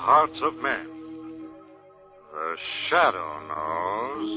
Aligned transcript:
Hearts 0.00 0.40
of 0.42 0.54
men? 0.62 0.86
The 2.32 2.56
shadow 2.88 3.40
knows. 3.48 4.30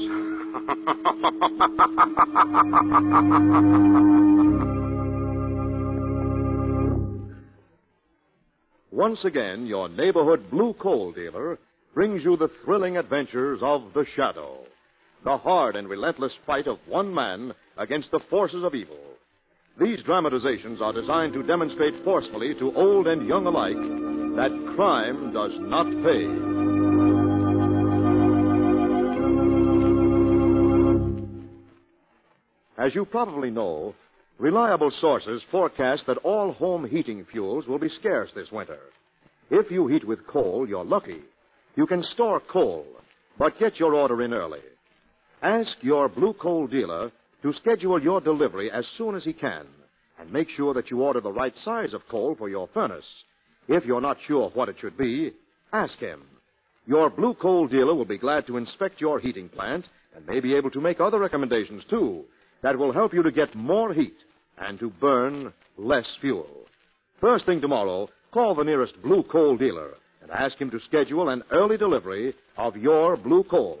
Once 8.92 9.24
again, 9.24 9.64
your 9.66 9.88
neighborhood 9.88 10.50
blue 10.50 10.74
coal 10.74 11.12
dealer 11.12 11.58
brings 11.94 12.22
you 12.22 12.36
the 12.36 12.50
thrilling 12.64 12.98
adventures 12.98 13.60
of 13.62 13.92
The 13.94 14.04
Shadow, 14.14 14.66
the 15.24 15.38
hard 15.38 15.76
and 15.76 15.88
relentless 15.88 16.34
fight 16.46 16.66
of 16.66 16.76
one 16.86 17.14
man 17.14 17.54
against 17.78 18.10
the 18.10 18.20
forces 18.28 18.64
of 18.64 18.74
evil. 18.74 18.98
These 19.80 20.02
dramatizations 20.02 20.82
are 20.82 20.92
designed 20.92 21.32
to 21.32 21.42
demonstrate 21.42 22.04
forcefully 22.04 22.54
to 22.58 22.74
old 22.76 23.06
and 23.06 23.26
young 23.26 23.46
alike 23.46 24.13
that 24.36 24.50
crime 24.74 25.32
does 25.32 25.52
not 25.60 25.86
pay. 26.02 26.24
As 32.76 32.94
you 32.94 33.04
probably 33.04 33.50
know, 33.50 33.94
reliable 34.38 34.90
sources 35.00 35.42
forecast 35.50 36.04
that 36.06 36.18
all 36.18 36.52
home 36.52 36.84
heating 36.84 37.24
fuels 37.30 37.66
will 37.66 37.78
be 37.78 37.88
scarce 37.88 38.30
this 38.34 38.50
winter. 38.50 38.80
If 39.50 39.70
you 39.70 39.86
heat 39.86 40.06
with 40.06 40.26
coal, 40.26 40.66
you're 40.68 40.84
lucky. 40.84 41.20
You 41.76 41.86
can 41.86 42.02
store 42.02 42.40
coal, 42.40 42.86
but 43.38 43.58
get 43.58 43.78
your 43.78 43.94
order 43.94 44.20
in 44.22 44.32
early. 44.32 44.60
Ask 45.42 45.76
your 45.80 46.08
blue 46.08 46.34
coal 46.34 46.66
dealer 46.66 47.12
to 47.42 47.52
schedule 47.52 48.02
your 48.02 48.20
delivery 48.20 48.70
as 48.70 48.86
soon 48.98 49.14
as 49.14 49.24
he 49.24 49.32
can, 49.32 49.66
and 50.18 50.32
make 50.32 50.48
sure 50.48 50.74
that 50.74 50.90
you 50.90 51.02
order 51.02 51.20
the 51.20 51.32
right 51.32 51.54
size 51.56 51.94
of 51.94 52.08
coal 52.10 52.34
for 52.36 52.48
your 52.48 52.68
furnace. 52.74 53.06
If 53.68 53.84
you're 53.84 54.00
not 54.00 54.18
sure 54.26 54.50
what 54.50 54.68
it 54.68 54.76
should 54.78 54.96
be, 54.96 55.32
ask 55.72 55.98
him. 55.98 56.22
Your 56.86 57.08
blue 57.08 57.34
coal 57.34 57.66
dealer 57.66 57.94
will 57.94 58.04
be 58.04 58.18
glad 58.18 58.46
to 58.46 58.56
inspect 58.58 59.00
your 59.00 59.18
heating 59.18 59.48
plant 59.48 59.88
and 60.14 60.26
may 60.26 60.40
be 60.40 60.54
able 60.54 60.70
to 60.70 60.80
make 60.80 61.00
other 61.00 61.18
recommendations, 61.18 61.84
too, 61.88 62.24
that 62.62 62.78
will 62.78 62.92
help 62.92 63.14
you 63.14 63.22
to 63.22 63.32
get 63.32 63.54
more 63.54 63.92
heat 63.92 64.16
and 64.58 64.78
to 64.78 64.90
burn 65.00 65.52
less 65.76 66.06
fuel. 66.20 66.46
First 67.20 67.46
thing 67.46 67.60
tomorrow, 67.60 68.08
call 68.32 68.54
the 68.54 68.64
nearest 68.64 69.00
blue 69.02 69.22
coal 69.22 69.56
dealer 69.56 69.94
and 70.22 70.30
ask 70.30 70.58
him 70.58 70.70
to 70.70 70.80
schedule 70.80 71.28
an 71.30 71.42
early 71.50 71.76
delivery 71.76 72.34
of 72.56 72.76
your 72.76 73.16
blue 73.16 73.44
coal. 73.44 73.80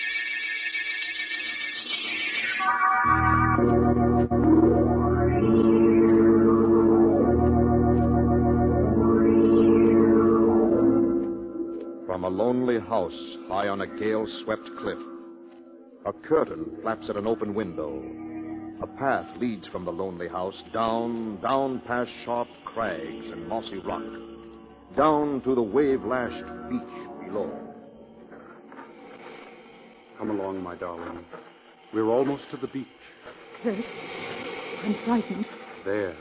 From 3.01 3.09
a 12.23 12.29
lonely 12.29 12.79
house 12.79 13.37
high 13.47 13.69
on 13.69 13.81
a 13.81 13.87
gale 13.87 14.27
swept 14.43 14.69
cliff, 14.79 14.99
a 16.05 16.13
curtain 16.13 16.77
flaps 16.83 17.09
at 17.09 17.15
an 17.15 17.25
open 17.25 17.55
window. 17.55 18.03
A 18.83 18.87
path 18.99 19.25
leads 19.37 19.67
from 19.69 19.83
the 19.85 19.91
lonely 19.91 20.27
house 20.27 20.61
down, 20.71 21.41
down 21.41 21.81
past 21.87 22.11
sharp 22.23 22.49
crags 22.65 23.31
and 23.31 23.47
mossy 23.47 23.79
rock, 23.79 24.03
down 24.95 25.41
to 25.41 25.55
the 25.55 25.63
wave 25.63 26.03
lashed 26.03 26.45
beach 26.69 27.25
below. 27.25 27.51
Come 30.19 30.29
along, 30.29 30.61
my 30.61 30.75
darling. 30.75 31.25
We're 31.93 32.09
almost 32.09 32.43
to 32.51 32.57
the 32.57 32.67
beach. 32.67 32.87
Kurt, 33.63 33.83
I'm 34.83 34.95
frightened. 35.05 35.45
There. 35.83 36.15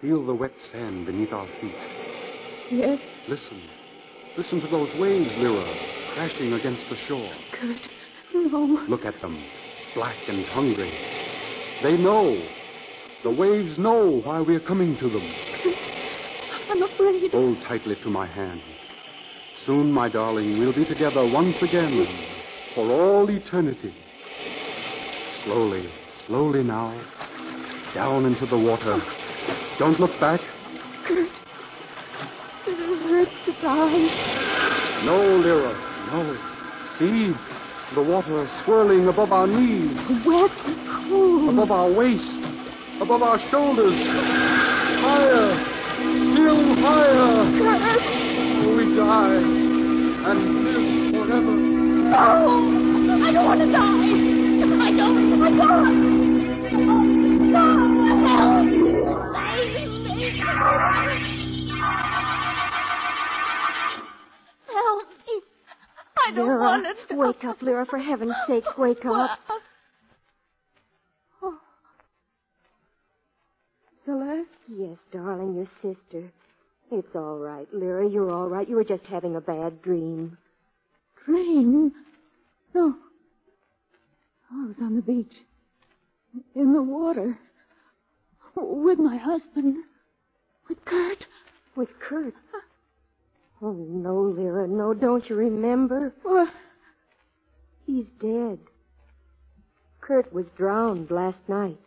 Feel 0.00 0.24
the 0.24 0.34
wet 0.34 0.52
sand 0.70 1.06
beneath 1.06 1.32
our 1.32 1.48
feet. 1.60 1.74
Yes, 2.70 2.98
Listen. 3.28 3.62
Listen 4.36 4.60
to 4.60 4.68
those 4.68 4.90
waves, 4.98 5.30
Lyra, 5.38 5.74
crashing 6.14 6.52
against 6.52 6.84
the 6.90 6.96
shore. 7.08 7.32
Kurt. 7.58 7.80
No. 8.34 8.84
Look 8.88 9.04
at 9.04 9.20
them, 9.22 9.42
black 9.94 10.16
and 10.28 10.44
hungry. 10.46 10.92
They 11.82 11.96
know. 11.96 12.42
The 13.24 13.30
waves 13.30 13.78
know 13.78 14.20
why 14.24 14.40
we're 14.40 14.60
coming 14.60 14.96
to 14.98 15.08
them. 15.08 15.34
I'm 16.70 16.82
afraid. 16.82 17.30
Hold 17.32 17.58
tightly 17.66 17.96
to 18.02 18.10
my 18.10 18.26
hand. 18.26 18.60
Soon, 19.64 19.90
my 19.90 20.08
darling, 20.08 20.58
we'll 20.58 20.74
be 20.74 20.84
together 20.84 21.26
once 21.26 21.56
again 21.62 22.06
for 22.74 22.90
all 22.90 23.28
eternity. 23.30 23.94
Slowly, 25.46 25.88
slowly 26.26 26.64
now. 26.64 26.90
Down 27.94 28.24
into 28.24 28.46
the 28.46 28.58
water. 28.58 28.98
Don't 29.78 30.00
look 30.00 30.10
back. 30.18 30.40
Kurt. 31.06 31.28
Does 32.66 32.74
it 32.76 33.02
hurt 33.08 33.28
to 33.44 33.52
die? 33.62 35.04
No, 35.04 35.38
Lyra, 35.38 35.70
no. 36.10 36.34
See, 36.98 37.32
the 37.94 38.02
water 38.02 38.50
swirling 38.64 39.06
above 39.06 39.30
our 39.30 39.46
knees, 39.46 39.96
Wet 40.26 40.50
and 40.66 41.08
cool. 41.08 41.50
above 41.50 41.70
our 41.70 41.92
waist, 41.92 42.42
above 43.00 43.22
our 43.22 43.38
shoulders. 43.48 43.94
Higher, 44.98 45.54
still 46.34 46.74
higher. 46.82 47.46
Kurt. 47.54 48.02
Oh, 48.66 48.76
we 48.76 48.96
die 48.96 49.36
and 50.26 50.64
live 50.64 51.24
forever. 51.24 51.54
No! 52.10 53.22
I 53.22 53.32
don't 53.32 53.44
want 53.44 53.60
to 53.60 53.70
die! 53.70 54.35
I 54.86 54.90
don't! 54.92 55.42
I 55.42 55.50
can't! 55.50 55.96
No! 57.50 57.66
Help! 64.72 65.08
Me! 65.26 65.40
I 66.24 66.30
don't 66.36 66.46
Lyra, 66.46 66.60
want 66.60 66.86
to 66.86 67.14
die. 67.14 67.20
wake 67.20 67.44
up, 67.44 67.62
Lyra. 67.62 67.84
For 67.86 67.98
heaven's 67.98 68.36
sake, 68.46 68.78
wake 68.78 69.04
up. 69.04 69.40
Oh. 71.42 71.58
Celeste? 74.04 74.50
Yes, 74.68 74.98
darling, 75.10 75.56
your 75.56 75.66
sister. 75.82 76.30
It's 76.92 77.16
all 77.16 77.38
right, 77.38 77.66
Lyra. 77.72 78.08
You're 78.08 78.30
all 78.30 78.48
right. 78.48 78.68
You 78.68 78.76
were 78.76 78.84
just 78.84 79.04
having 79.06 79.34
a 79.34 79.40
bad 79.40 79.82
dream. 79.82 80.38
Dream? 81.24 81.92
No. 82.72 82.94
I 84.56 84.66
was 84.66 84.76
on 84.80 84.96
the 84.96 85.02
beach. 85.02 85.34
In 86.54 86.72
the 86.72 86.82
water. 86.82 87.38
With 88.54 88.98
my 88.98 89.16
husband. 89.16 89.76
with 90.68 90.84
Kurt. 90.84 91.26
With 91.74 91.88
Kurt. 92.00 92.34
Oh, 93.62 93.72
no, 93.72 94.16
Lyra, 94.16 94.66
no, 94.68 94.94
don't 94.94 95.28
you 95.28 95.36
remember? 95.36 96.14
What? 96.22 96.48
He's 97.86 98.06
dead. 98.20 98.58
Kurt 100.00 100.32
was 100.32 100.46
drowned 100.56 101.10
last 101.10 101.38
night. 101.48 101.80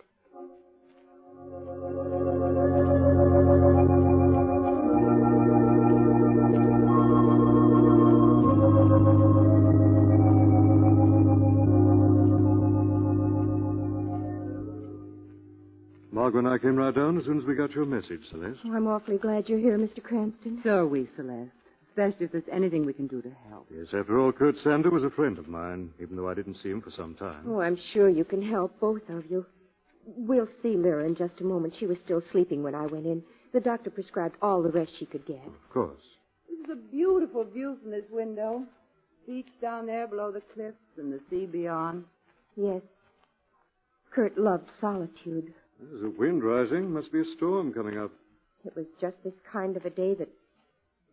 I 16.54 16.58
came 16.58 16.76
right 16.76 16.94
down 16.94 17.18
as 17.18 17.26
soon 17.26 17.40
as 17.40 17.46
we 17.46 17.56
got 17.56 17.72
your 17.72 17.86
message, 17.86 18.22
Celeste. 18.30 18.60
Oh, 18.66 18.74
I'm 18.74 18.88
awfully 18.88 19.18
glad 19.18 19.48
you're 19.48 19.60
here, 19.60 19.78
Mr. 19.78 20.02
Cranston. 20.02 20.60
So 20.64 20.80
are 20.80 20.88
we, 20.88 21.08
Celeste. 21.16 21.54
Especially 21.90 22.26
if 22.26 22.32
there's 22.32 22.44
anything 22.52 22.86
we 22.86 22.94
can 22.94 23.08
do 23.08 23.22
to 23.22 23.32
help. 23.50 23.68
Yes, 23.70 23.88
after 23.94 24.20
all, 24.20 24.32
Kurt 24.32 24.58
Sander 24.58 24.90
was 24.90 25.04
a 25.04 25.10
friend 25.10 25.38
of 25.38 25.48
mine, 25.48 25.92
even 26.00 26.16
though 26.16 26.30
I 26.30 26.34
didn't 26.34 26.56
see 26.56 26.70
him 26.70 26.82
for 26.82 26.92
some 26.92 27.16
time. 27.16 27.44
Oh, 27.48 27.62
I'm 27.62 27.78
sure 27.94 28.10
you 28.10 28.24
can 28.24 28.42
help, 28.42 28.80
both 28.80 29.08
of 29.10 29.30
you. 29.30 29.46
We'll 30.06 30.48
see 30.64 30.76
Lyra 30.76 31.06
in 31.06 31.16
just 31.16 31.42
a 31.42 31.44
moment. 31.44 31.76
She 31.78 31.86
was 31.86 31.98
still 32.04 32.22
sleeping 32.32 32.64
when 32.64 32.74
I 32.74 32.86
went 32.86 33.06
in. 33.06 33.22
The 33.54 33.60
doctor 33.60 33.90
prescribed 33.90 34.36
all 34.42 34.64
the 34.64 34.72
rest 34.72 34.94
she 34.98 35.06
could 35.06 35.26
get. 35.26 35.46
Of 35.46 35.70
course. 35.74 36.02
This 36.50 36.60
is 36.66 36.72
a 36.72 36.92
beautiful 36.92 37.44
view 37.44 37.78
from 37.82 37.92
this 37.92 38.06
window. 38.10 38.64
Beach 39.28 39.50
down 39.62 39.86
there 39.86 40.08
below 40.08 40.32
the 40.32 40.42
cliffs 40.54 40.78
and 40.98 41.12
the 41.12 41.20
sea 41.30 41.46
beyond. 41.46 42.06
Yes. 42.56 42.82
Kurt 44.12 44.38
loved 44.38 44.70
solitude. 44.80 45.54
There's 45.80 46.04
a 46.04 46.10
wind 46.10 46.44
rising. 46.44 46.92
Must 46.92 47.12
be 47.12 47.22
a 47.22 47.26
storm 47.38 47.74
coming 47.74 47.98
up. 47.98 48.12
It 48.66 48.76
was 48.76 48.88
just 49.00 49.18
this 49.24 49.34
kind 49.52 49.78
of 49.78 49.86
a 49.86 49.90
day 49.90 50.14
that 50.16 50.30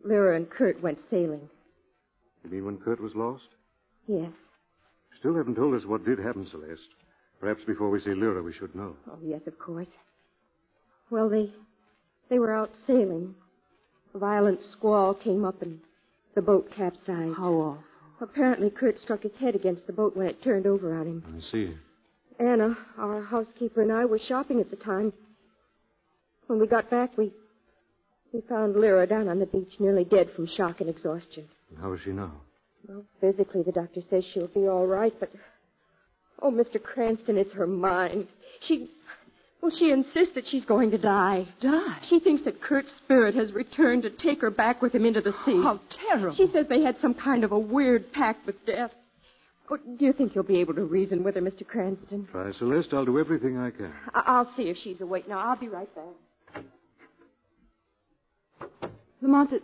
Lyra 0.03 0.35
and 0.35 0.49
Kurt 0.49 0.81
went 0.81 0.99
sailing. 1.09 1.49
You 2.43 2.49
mean 2.49 2.65
when 2.65 2.77
Kurt 2.77 3.01
was 3.01 3.15
lost? 3.15 3.47
Yes. 4.07 4.31
You 5.11 5.17
Still 5.19 5.35
haven't 5.35 5.55
told 5.55 5.73
us 5.75 5.85
what 5.85 6.05
did 6.05 6.19
happen, 6.19 6.47
Celeste. 6.49 6.89
Perhaps 7.39 7.63
before 7.65 7.89
we 7.89 8.01
see 8.01 8.13
Lyra, 8.13 8.41
we 8.43 8.53
should 8.53 8.75
know. 8.75 8.95
Oh, 9.09 9.17
yes, 9.23 9.41
of 9.47 9.57
course. 9.59 9.87
Well, 11.09 11.29
they 11.29 11.51
they 12.29 12.39
were 12.39 12.53
out 12.53 12.71
sailing. 12.85 13.33
A 14.13 14.19
violent 14.19 14.59
squall 14.71 15.13
came 15.13 15.45
up 15.45 15.61
and 15.61 15.79
the 16.35 16.41
boat 16.41 16.69
capsized. 16.75 17.35
How 17.37 17.53
awful. 17.53 17.83
Apparently, 18.19 18.69
Kurt 18.69 18.99
struck 18.99 19.21
his 19.21 19.31
head 19.39 19.55
against 19.55 19.85
the 19.87 19.93
boat 19.93 20.17
when 20.17 20.27
it 20.27 20.43
turned 20.43 20.65
over 20.65 20.95
on 20.95 21.05
him. 21.05 21.23
I 21.37 21.51
see. 21.51 21.75
Anna, 22.39 22.77
our 22.97 23.23
housekeeper, 23.23 23.81
and 23.81 23.91
I 23.91 24.05
were 24.05 24.19
shopping 24.19 24.59
at 24.59 24.69
the 24.69 24.75
time. 24.75 25.13
When 26.47 26.59
we 26.59 26.67
got 26.67 26.89
back, 26.89 27.17
we 27.17 27.33
we 28.33 28.41
found 28.41 28.75
Lyra 28.75 29.07
down 29.07 29.27
on 29.27 29.39
the 29.39 29.45
beach, 29.45 29.73
nearly 29.79 30.03
dead 30.03 30.29
from 30.35 30.47
shock 30.47 30.81
and 30.81 30.89
exhaustion. 30.89 31.45
How 31.81 31.93
is 31.93 32.01
she 32.03 32.11
now? 32.11 32.33
Well, 32.87 33.03
physically, 33.19 33.63
the 33.63 33.71
doctor 33.71 34.01
says 34.09 34.25
she'll 34.33 34.47
be 34.47 34.67
all 34.67 34.85
right, 34.85 35.13
but 35.19 35.31
oh, 36.41 36.51
Mr. 36.51 36.81
Cranston, 36.81 37.37
it's 37.37 37.53
her 37.53 37.67
mind. 37.67 38.27
She, 38.67 38.89
well, 39.61 39.71
she 39.77 39.91
insists 39.91 40.35
that 40.35 40.45
she's 40.49 40.65
going 40.65 40.91
to 40.91 40.97
die. 40.97 41.47
Die? 41.61 41.97
She 42.09 42.19
thinks 42.19 42.43
that 42.43 42.61
Kurt's 42.61 42.91
spirit 42.97 43.35
has 43.35 43.51
returned 43.51 44.03
to 44.03 44.09
take 44.09 44.41
her 44.41 44.51
back 44.51 44.81
with 44.81 44.93
him 44.93 45.05
into 45.05 45.21
the 45.21 45.33
sea. 45.45 45.61
How 45.63 45.79
terrible. 46.07 46.35
She 46.35 46.47
says 46.53 46.67
they 46.69 46.81
had 46.81 46.97
some 47.01 47.13
kind 47.13 47.43
of 47.43 47.51
a 47.51 47.59
weird 47.59 48.11
pact 48.13 48.45
with 48.45 48.63
death. 48.65 48.91
Oh, 49.69 49.77
do 49.77 50.05
you 50.05 50.13
think 50.13 50.33
you'll 50.33 50.43
be 50.45 50.59
able 50.59 50.73
to 50.75 50.85
reason 50.85 51.23
with 51.23 51.35
her, 51.35 51.41
Mr. 51.41 51.67
Cranston? 51.67 52.27
Try, 52.31 52.51
Celeste. 52.53 52.93
I'll 52.93 53.05
do 53.05 53.19
everything 53.19 53.57
I 53.57 53.69
can. 53.71 53.91
I- 54.13 54.23
I'll 54.25 54.53
see 54.55 54.69
if 54.69 54.77
she's 54.77 55.01
awake 55.01 55.27
now. 55.27 55.39
I'll 55.39 55.57
be 55.59 55.67
right 55.67 55.89
back. 55.93 56.63
Lamont, 59.21 59.51
it... 59.51 59.63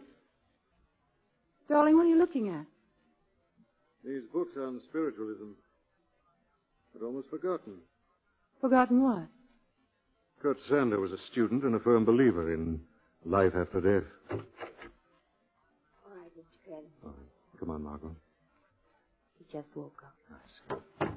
darling, 1.70 1.96
what 1.96 2.06
are 2.06 2.10
you 2.10 2.18
looking 2.18 2.50
at? 2.50 2.66
These 4.04 4.24
books 4.34 4.52
on 4.58 4.82
spiritualism. 4.90 5.52
I'd 6.96 7.04
almost 7.04 7.30
forgotten. 7.30 7.76
Forgotten 8.60 9.02
what? 9.02 9.28
Kurt 10.42 10.58
Sander 10.68 11.00
was 11.00 11.14
a 11.14 11.18
student 11.32 11.64
and 11.64 11.76
a 11.76 11.80
firm 11.80 12.04
believer 12.04 12.54
in 12.54 12.82
life 13.26 13.54
after 13.56 13.80
death. 13.80 14.04
All 14.32 14.38
right, 16.18 16.32
Mr. 16.38 16.60
Cranston. 16.68 16.92
All 17.06 17.10
right. 17.12 17.60
Come 17.60 17.70
on, 17.70 17.84
Margot. 17.84 18.14
He 19.54 19.60
just 19.60 19.68
woke 19.76 20.02
up. 20.04 21.14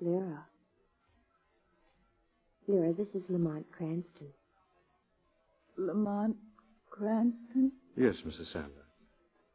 Lyra. 0.00 0.44
Lyra, 2.68 2.92
this 2.92 3.08
is 3.14 3.22
Lamont 3.28 3.66
Cranston. 3.76 4.28
Lamont 5.76 6.36
Cranston? 6.90 7.72
Yes, 7.96 8.14
Mrs. 8.26 8.52
Sander. 8.52 8.70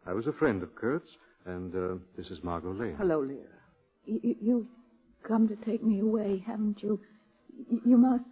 I 0.06 0.13
was 0.13 0.28
a 0.28 0.33
friend 0.33 0.62
of 0.63 0.75
Kurt's, 0.75 1.10
and 1.45 1.74
uh, 1.75 1.95
this 2.18 2.28
is 2.31 2.44
Margot 2.44 2.74
Lane. 2.74 2.95
Hello, 2.98 3.19
Lyra. 3.19 3.39
You, 4.06 4.36
you've 4.42 4.68
come 5.25 5.48
to 5.48 5.56
take 5.57 5.83
me 5.83 6.00
away, 6.00 6.44
haven't 6.45 6.81
you? 6.83 7.00
You- 7.69 7.81
You 7.86 7.98
must, 7.98 8.25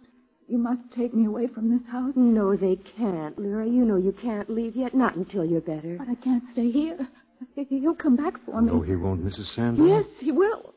you 0.48 0.58
must 0.58 0.82
take 0.94 1.14
me 1.14 1.26
away 1.26 1.46
from 1.46 1.70
this 1.70 1.86
house. 1.90 2.12
No, 2.16 2.54
they 2.56 2.76
can't, 2.98 3.38
Lyra. 3.38 3.66
You 3.66 3.84
know 3.84 3.96
you 3.96 4.12
can't 4.20 4.50
leave 4.50 4.76
yet, 4.76 4.94
not 4.94 5.14
until 5.16 5.44
you're 5.44 5.60
better. 5.60 5.96
But 5.98 6.08
I 6.10 6.16
can't 6.16 6.42
stay 6.52 6.70
here. 6.70 7.08
He'll 7.54 7.94
come 7.94 8.16
back 8.16 8.34
for 8.44 8.60
me. 8.60 8.72
No, 8.72 8.80
he 8.80 8.96
won't, 8.96 9.24
Mrs. 9.24 9.54
Sander. 9.54 9.86
Yes, 9.86 10.04
he 10.18 10.32
will. 10.32 10.74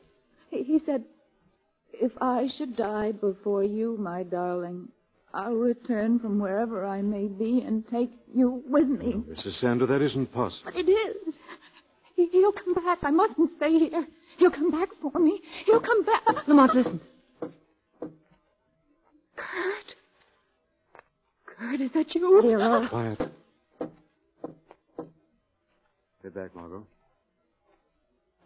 He, 0.50 0.62
he 0.62 0.80
said, 0.84 1.04
if 1.92 2.12
I 2.20 2.48
should 2.56 2.76
die 2.76 3.12
before 3.12 3.62
you, 3.64 3.96
my 3.98 4.22
darling, 4.22 4.88
I'll 5.32 5.54
return 5.54 6.18
from 6.18 6.38
wherever 6.38 6.86
I 6.86 7.02
may 7.02 7.26
be 7.26 7.62
and 7.66 7.86
take 7.88 8.10
you 8.32 8.62
with 8.68 8.88
me. 8.88 9.14
Mrs. 9.28 9.60
Sander, 9.60 9.86
that 9.86 10.00
isn't 10.02 10.32
possible. 10.32 10.70
But 10.72 10.76
it 10.76 10.90
is. 10.90 11.34
He, 12.16 12.28
he'll 12.30 12.52
come 12.52 12.74
back. 12.74 12.98
I 13.02 13.10
mustn't 13.10 13.50
stay 13.56 13.78
here. 13.78 14.06
He'll 14.38 14.50
come 14.50 14.70
back 14.70 14.88
for 15.00 15.18
me. 15.18 15.40
He'll 15.66 15.80
come 15.80 16.04
back. 16.04 16.22
Lamont, 16.46 16.74
listen. 16.74 17.00
Kurt. 19.36 19.94
Kurt, 21.46 21.80
is 21.80 21.90
that 21.94 22.14
you? 22.14 22.42
Lyra. 22.42 22.88
Quiet. 22.88 23.20
Get 26.24 26.34
back, 26.34 26.56
Margot. 26.56 26.86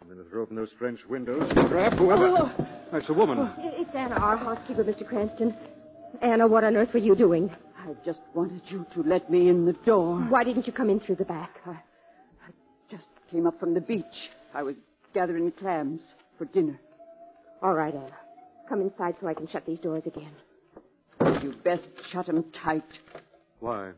I'm 0.01 0.07
going 0.07 0.21
to 0.21 0.29
throw 0.29 0.41
open 0.41 0.57
those 0.57 0.69
French 0.77 0.99
windows 1.09 1.49
and 1.55 1.69
grab 1.69 1.93
oh, 1.93 1.97
whoever. 1.97 2.69
That's 2.91 3.07
a 3.07 3.13
woman. 3.13 3.37
Oh, 3.39 3.53
it's 3.57 3.89
Anna, 3.95 4.15
our 4.15 4.35
housekeeper, 4.35 4.83
Mr. 4.83 5.07
Cranston. 5.07 5.55
Anna, 6.21 6.45
what 6.45 6.65
on 6.65 6.75
earth 6.75 6.89
were 6.93 6.99
you 6.99 7.15
doing? 7.15 7.49
I 7.77 7.93
just 8.05 8.19
wanted 8.35 8.61
you 8.67 8.85
to 8.95 9.03
let 9.03 9.31
me 9.31 9.47
in 9.47 9.65
the 9.65 9.71
door. 9.85 10.17
Why 10.27 10.43
didn't 10.43 10.67
you 10.67 10.73
come 10.73 10.89
in 10.89 10.99
through 10.99 11.15
the 11.15 11.23
back? 11.23 11.55
I, 11.65 11.69
I 11.71 12.51
just 12.91 13.05
came 13.31 13.47
up 13.47 13.57
from 13.61 13.73
the 13.73 13.79
beach. 13.79 14.03
I 14.53 14.61
was 14.61 14.75
gathering 15.13 15.49
clams 15.53 16.01
for 16.37 16.45
dinner. 16.45 16.77
All 17.61 17.73
right, 17.73 17.95
Anna. 17.95 18.17
Come 18.67 18.81
inside 18.81 19.15
so 19.21 19.27
I 19.27 19.33
can 19.33 19.47
shut 19.47 19.65
these 19.65 19.79
doors 19.79 20.03
again. 20.05 20.33
You 21.41 21.53
best 21.63 21.87
shut 22.11 22.27
'em 22.27 22.43
tight. 22.61 22.83
Why? 23.61 23.91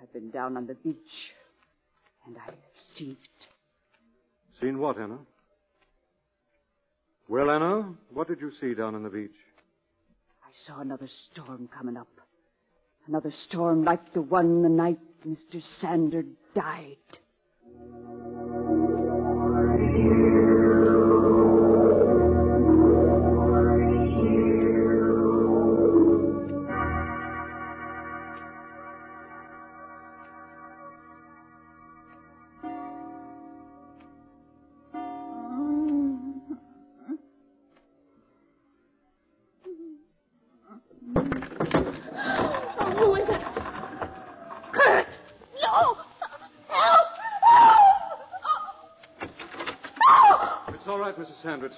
I've 0.00 0.12
been 0.12 0.30
down 0.30 0.56
on 0.56 0.68
the 0.68 0.74
beach, 0.74 0.96
and 2.26 2.36
I've 2.46 2.54
seen 2.96 3.12
it. 3.12 3.46
Seen 4.60 4.78
what, 4.78 4.98
Anna? 4.98 5.18
Well, 7.28 7.50
Anna, 7.50 7.94
what 8.12 8.28
did 8.28 8.40
you 8.40 8.50
see 8.60 8.74
down 8.74 8.94
on 8.94 9.02
the 9.02 9.10
beach? 9.10 9.30
I 10.42 10.50
saw 10.66 10.80
another 10.80 11.08
storm 11.30 11.68
coming 11.76 11.96
up. 11.96 12.08
Another 13.06 13.32
storm 13.46 13.84
like 13.84 14.12
the 14.12 14.20
one 14.20 14.62
the 14.62 14.68
night 14.68 14.98
Mr. 15.26 15.62
Sander 15.80 16.24
died. 16.54 16.96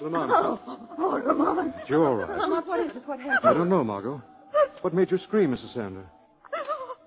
Oh, 0.00 0.04
oh, 0.04 0.06
it's 0.06 0.14
Lamont. 0.14 0.32
Oh, 0.34 0.88
oh, 0.98 1.22
Lamont. 1.26 1.74
You're 1.88 2.06
all 2.06 2.16
right. 2.16 2.38
Lamont, 2.38 2.66
what 2.66 2.80
is 2.80 2.96
it? 2.96 3.02
What 3.06 3.20
happened? 3.20 3.50
I 3.50 3.54
don't 3.54 3.68
know, 3.68 3.84
Margot. 3.84 4.22
What 4.80 4.94
made 4.94 5.10
you 5.10 5.18
scream, 5.18 5.54
Mrs. 5.54 5.74
Sander? 5.74 6.06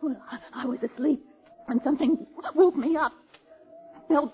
Well, 0.02 0.16
I, 0.32 0.64
I 0.64 0.66
was 0.66 0.80
asleep 0.84 1.24
and 1.68 1.82
something 1.84 2.26
woke 2.54 2.76
me 2.76 2.96
up. 2.96 3.12
I 3.96 4.08
felt 4.08 4.34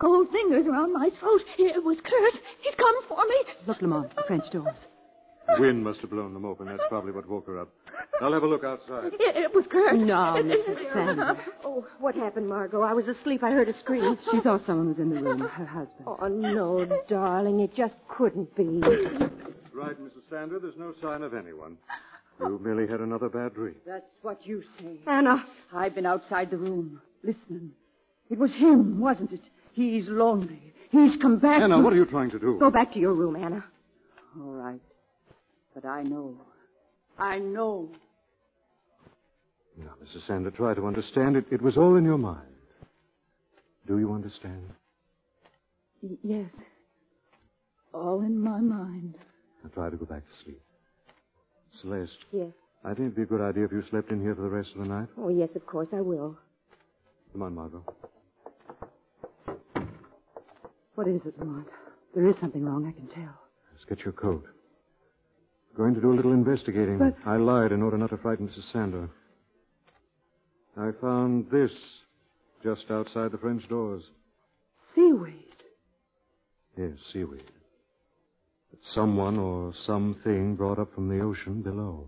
cold 0.00 0.28
fingers 0.30 0.66
around 0.66 0.92
my 0.92 1.10
throat. 1.18 1.42
It 1.58 1.82
was 1.82 1.98
Kurt. 2.04 2.34
He's 2.62 2.74
come 2.76 3.08
for 3.08 3.24
me. 3.26 3.36
Look, 3.66 3.82
Lamont, 3.82 4.14
the 4.14 4.22
French 4.26 4.48
doors. 4.52 4.76
The 5.48 5.60
wind 5.60 5.82
must 5.82 6.00
have 6.00 6.10
blown 6.10 6.34
them 6.34 6.44
open. 6.44 6.66
That's 6.66 6.82
probably 6.88 7.12
what 7.12 7.28
woke 7.28 7.46
her 7.46 7.58
up. 7.58 7.68
I'll 8.20 8.32
have 8.32 8.42
a 8.42 8.46
look 8.46 8.64
outside. 8.64 9.12
It, 9.14 9.36
it 9.36 9.54
was 9.54 9.66
Kurt. 9.70 9.96
No, 9.96 10.36
It- 10.36 10.46
it- 10.46 10.66
Mrs. 10.66 10.92
Sander. 10.92 11.36
Oh, 11.64 11.86
what 12.00 12.14
happened, 12.14 12.48
Margot? 12.48 12.82
I 12.82 12.92
was 12.92 13.06
asleep. 13.08 13.42
I 13.44 13.50
heard 13.50 13.68
a 13.68 13.78
scream. 13.78 14.18
She 14.30 14.40
thought 14.40 14.62
someone 14.66 14.88
was 14.88 14.98
in 14.98 15.10
the 15.10 15.20
room, 15.22 15.40
her 15.40 15.64
husband. 15.66 16.04
Oh, 16.06 16.26
no, 16.28 16.84
darling. 17.08 17.60
It 17.60 17.74
just 17.74 17.94
couldn't 18.08 18.54
be. 18.56 18.64
Right, 19.72 19.96
Mrs. 20.00 20.28
Sander, 20.28 20.58
there's 20.58 20.76
no 20.76 20.92
sign 21.00 21.22
of 21.22 21.34
anyone. 21.34 21.76
You 22.40 22.58
merely 22.62 22.86
had 22.86 23.00
another 23.00 23.28
bad 23.28 23.54
dream. 23.54 23.74
That's 23.86 24.06
what 24.22 24.46
you 24.46 24.62
say. 24.78 24.98
Anna. 25.06 25.44
I've 25.72 25.94
been 25.94 26.06
outside 26.06 26.50
the 26.50 26.56
room, 26.56 27.00
listening. 27.22 27.72
It 28.30 28.38
was 28.38 28.52
him, 28.54 29.00
wasn't 29.00 29.32
it? 29.32 29.40
He's 29.72 30.06
lonely. 30.08 30.72
He's 30.90 31.16
come 31.16 31.38
back. 31.38 31.62
Anna, 31.62 31.76
to- 31.76 31.82
what 31.82 31.92
are 31.92 31.96
you 31.96 32.06
trying 32.06 32.30
to 32.30 32.38
do? 32.38 32.56
Go 32.58 32.70
back 32.70 32.92
to 32.94 32.98
your 32.98 33.12
room, 33.12 33.36
Anna. 33.36 33.64
All 34.40 34.52
right. 34.52 34.80
But 35.74 35.84
I 35.84 36.02
know. 36.02 36.34
I 37.18 37.38
know. 37.38 37.90
Now, 39.78 39.94
Mrs. 40.02 40.26
Sander, 40.26 40.50
try 40.50 40.74
to 40.74 40.86
understand 40.86 41.36
it. 41.36 41.44
It 41.50 41.62
was 41.62 41.76
all 41.76 41.96
in 41.96 42.04
your 42.04 42.18
mind. 42.18 42.46
Do 43.86 43.98
you 43.98 44.12
understand? 44.12 44.70
Y- 46.02 46.18
Yes. 46.22 46.50
All 47.94 48.20
in 48.20 48.38
my 48.38 48.60
mind. 48.60 49.14
Now 49.62 49.70
try 49.70 49.88
to 49.90 49.96
go 49.96 50.04
back 50.04 50.22
to 50.24 50.44
sleep. 50.44 50.60
Celeste, 51.80 52.24
Yes. 52.32 52.52
I 52.84 52.88
think 52.88 53.00
it'd 53.06 53.16
be 53.16 53.22
a 53.22 53.26
good 53.26 53.40
idea 53.40 53.64
if 53.64 53.72
you 53.72 53.82
slept 53.82 54.10
in 54.10 54.20
here 54.20 54.34
for 54.34 54.42
the 54.42 54.48
rest 54.48 54.72
of 54.74 54.82
the 54.82 54.88
night. 54.88 55.08
Oh, 55.16 55.28
yes, 55.30 55.48
of 55.56 55.64
course 55.66 55.88
I 55.92 56.00
will. 56.00 56.36
Come 57.32 57.42
on, 57.42 57.54
Margot. 57.54 57.84
What 60.94 61.06
is 61.08 61.20
it, 61.24 61.38
Lamont? 61.38 61.66
There 62.14 62.26
is 62.26 62.36
something 62.40 62.64
wrong, 62.64 62.86
I 62.86 62.92
can 62.92 63.06
tell. 63.08 63.34
Let's 63.72 63.84
get 63.84 64.00
your 64.04 64.12
coat. 64.12 64.44
I'm 64.46 65.76
Going 65.76 65.94
to 65.94 66.00
do 66.00 66.12
a 66.12 66.14
little 66.16 66.32
investigating. 66.32 66.98
But- 66.98 67.16
I 67.24 67.36
lied 67.36 67.72
in 67.72 67.82
order 67.82 67.96
not 67.96 68.10
to 68.10 68.16
frighten 68.18 68.48
Mrs. 68.48 68.70
Sander. 68.72 69.08
I 70.78 70.92
found 71.00 71.50
this 71.50 71.72
just 72.62 72.88
outside 72.88 73.32
the 73.32 73.38
French 73.38 73.68
doors. 73.68 74.04
Seaweed. 74.94 75.34
Yes, 76.76 76.92
seaweed. 77.12 77.50
That 78.70 78.80
someone 78.94 79.38
or 79.38 79.72
something 79.86 80.54
brought 80.54 80.78
up 80.78 80.94
from 80.94 81.08
the 81.08 81.20
ocean 81.20 81.62
below. 81.62 82.06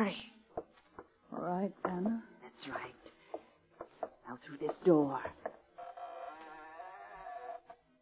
Hurry. 0.00 0.16
All 1.30 1.42
right, 1.42 1.72
Anna. 1.84 2.22
That's 2.42 2.68
right. 2.70 3.12
Now 4.26 4.38
through 4.46 4.56
this 4.66 4.74
door. 4.82 5.20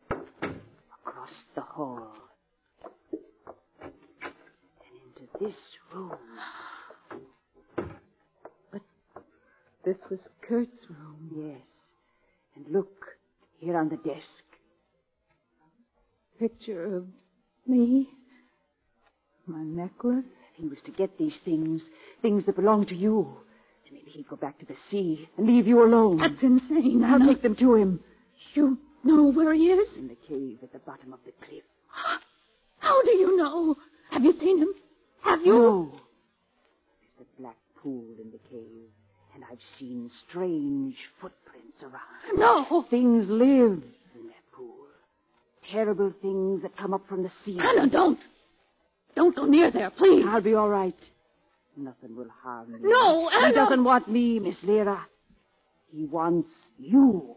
Across 0.09 1.33
the 1.57 1.61
hall. 1.61 2.13
And 3.83 3.93
into 5.07 5.27
this 5.41 5.57
room. 5.93 6.13
But 8.71 8.83
this 9.85 9.97
was 10.09 10.21
Kurt's 10.41 10.87
room. 10.89 11.33
Yes. 11.35 11.67
And 12.55 12.73
look, 12.73 12.93
here 13.59 13.77
on 13.77 13.89
the 13.89 13.97
desk. 13.97 14.45
Picture 16.39 16.97
of 16.99 17.07
me. 17.67 18.09
My 19.49 19.65
necklace. 19.65 20.25
He 20.59 20.67
was 20.67 20.79
to 20.87 20.91
get 20.91 21.17
these 21.19 21.37
things, 21.45 21.83
things 22.21 22.45
that 22.47 22.57
belong 22.57 22.85
to 22.87 22.95
you. 22.95 23.37
And 23.87 23.97
maybe 23.97 24.11
he'd 24.11 24.29
go 24.29 24.35
back 24.37 24.59
to 24.59 24.67
the 24.67 24.75
sea 24.91 25.29
and 25.37 25.47
leave 25.47 25.69
you 25.69 25.85
alone. 25.85 26.19
That's 26.19 26.43
insane, 26.43 27.05
I'll 27.05 27.25
take 27.25 27.43
them 27.43 27.55
to 27.57 27.75
him. 27.77 28.01
You 28.55 28.77
know 29.05 29.31
where 29.31 29.55
he 29.55 29.69
is? 29.69 29.97
In 29.97 30.09
the 30.09 30.17
cave 30.29 30.59
at 30.63 30.73
the 30.73 30.81
bottom 30.81 31.13
of 31.13 31.21
the 31.25 31.33
cliff. 31.47 31.63
How 32.81 33.03
do 33.05 33.11
you 33.13 33.37
know? 33.37 33.77
Have 34.11 34.25
you 34.25 34.33
seen 34.41 34.59
him? 34.59 34.69
Have 35.23 35.41
you? 35.47 35.53
No. 35.53 35.91
There's 35.93 37.21
a 37.21 37.41
black 37.41 37.57
pool 37.81 38.17
in 38.21 38.33
the 38.33 38.39
cave, 38.51 38.91
and 39.35 39.45
I've 39.51 39.63
seen 39.79 40.11
strange 40.29 40.97
footprints 41.21 41.83
around. 41.83 42.39
No. 42.39 42.85
Things 42.91 43.29
live 43.29 43.83
in 44.17 44.27
that 44.27 44.45
pool. 44.53 44.75
Terrible 45.71 46.13
things 46.21 46.63
that 46.63 46.77
come 46.77 46.95
up 46.95 47.07
from 47.09 47.23
the 47.23 47.31
sea. 47.45 47.61
Anna, 47.63 47.89
don't. 47.89 48.19
Don't 49.19 49.35
go 49.35 49.47
near 49.47 49.73
there, 49.73 49.91
please. 49.91 50.25
I'll 50.29 50.41
be 50.41 50.55
all 50.55 50.69
right. 50.69 50.95
Nothing 51.77 52.15
will 52.15 52.29
harm 52.41 52.71
me. 52.71 52.79
No, 52.83 53.29
He 53.29 53.53
doesn't 53.53 53.83
want 53.83 54.09
me, 54.09 54.39
Miss 54.39 54.55
Lyra. 54.63 55.09
He 55.91 56.05
wants 56.05 56.51
you. 56.79 57.35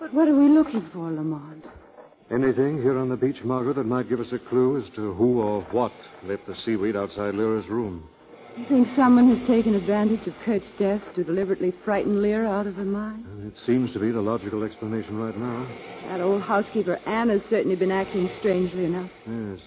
But 0.00 0.12
what 0.12 0.28
are 0.28 0.36
we 0.36 0.48
looking 0.50 0.86
for, 0.92 1.10
Lamont? 1.10 1.63
Anything 2.34 2.82
here 2.82 2.98
on 2.98 3.08
the 3.08 3.16
beach, 3.16 3.36
Margaret, 3.44 3.76
that 3.76 3.86
might 3.86 4.08
give 4.08 4.18
us 4.18 4.32
a 4.32 4.40
clue 4.40 4.82
as 4.82 4.94
to 4.96 5.14
who 5.14 5.40
or 5.40 5.62
what 5.70 5.92
left 6.24 6.46
the 6.48 6.56
seaweed 6.64 6.96
outside 6.96 7.36
Lyra's 7.36 7.68
room? 7.68 8.08
You 8.56 8.64
think 8.68 8.88
someone 8.96 9.36
has 9.36 9.46
taken 9.46 9.74
advantage 9.74 10.26
of 10.26 10.34
Kurt's 10.44 10.66
death 10.76 11.00
to 11.14 11.22
deliberately 11.22 11.72
frighten 11.84 12.20
Lyra 12.20 12.50
out 12.50 12.66
of 12.66 12.74
her 12.74 12.84
mind? 12.84 13.24
Uh, 13.26 13.46
it 13.46 13.54
seems 13.64 13.92
to 13.92 14.00
be 14.00 14.10
the 14.10 14.20
logical 14.20 14.64
explanation 14.64 15.16
right 15.16 15.38
now. 15.38 15.68
That 16.08 16.20
old 16.20 16.42
housekeeper 16.42 16.98
Anne 17.06 17.28
has 17.28 17.40
certainly 17.50 17.76
been 17.76 17.92
acting 17.92 18.28
strangely 18.40 18.84
enough. 18.84 19.10
Yes. 19.26 19.60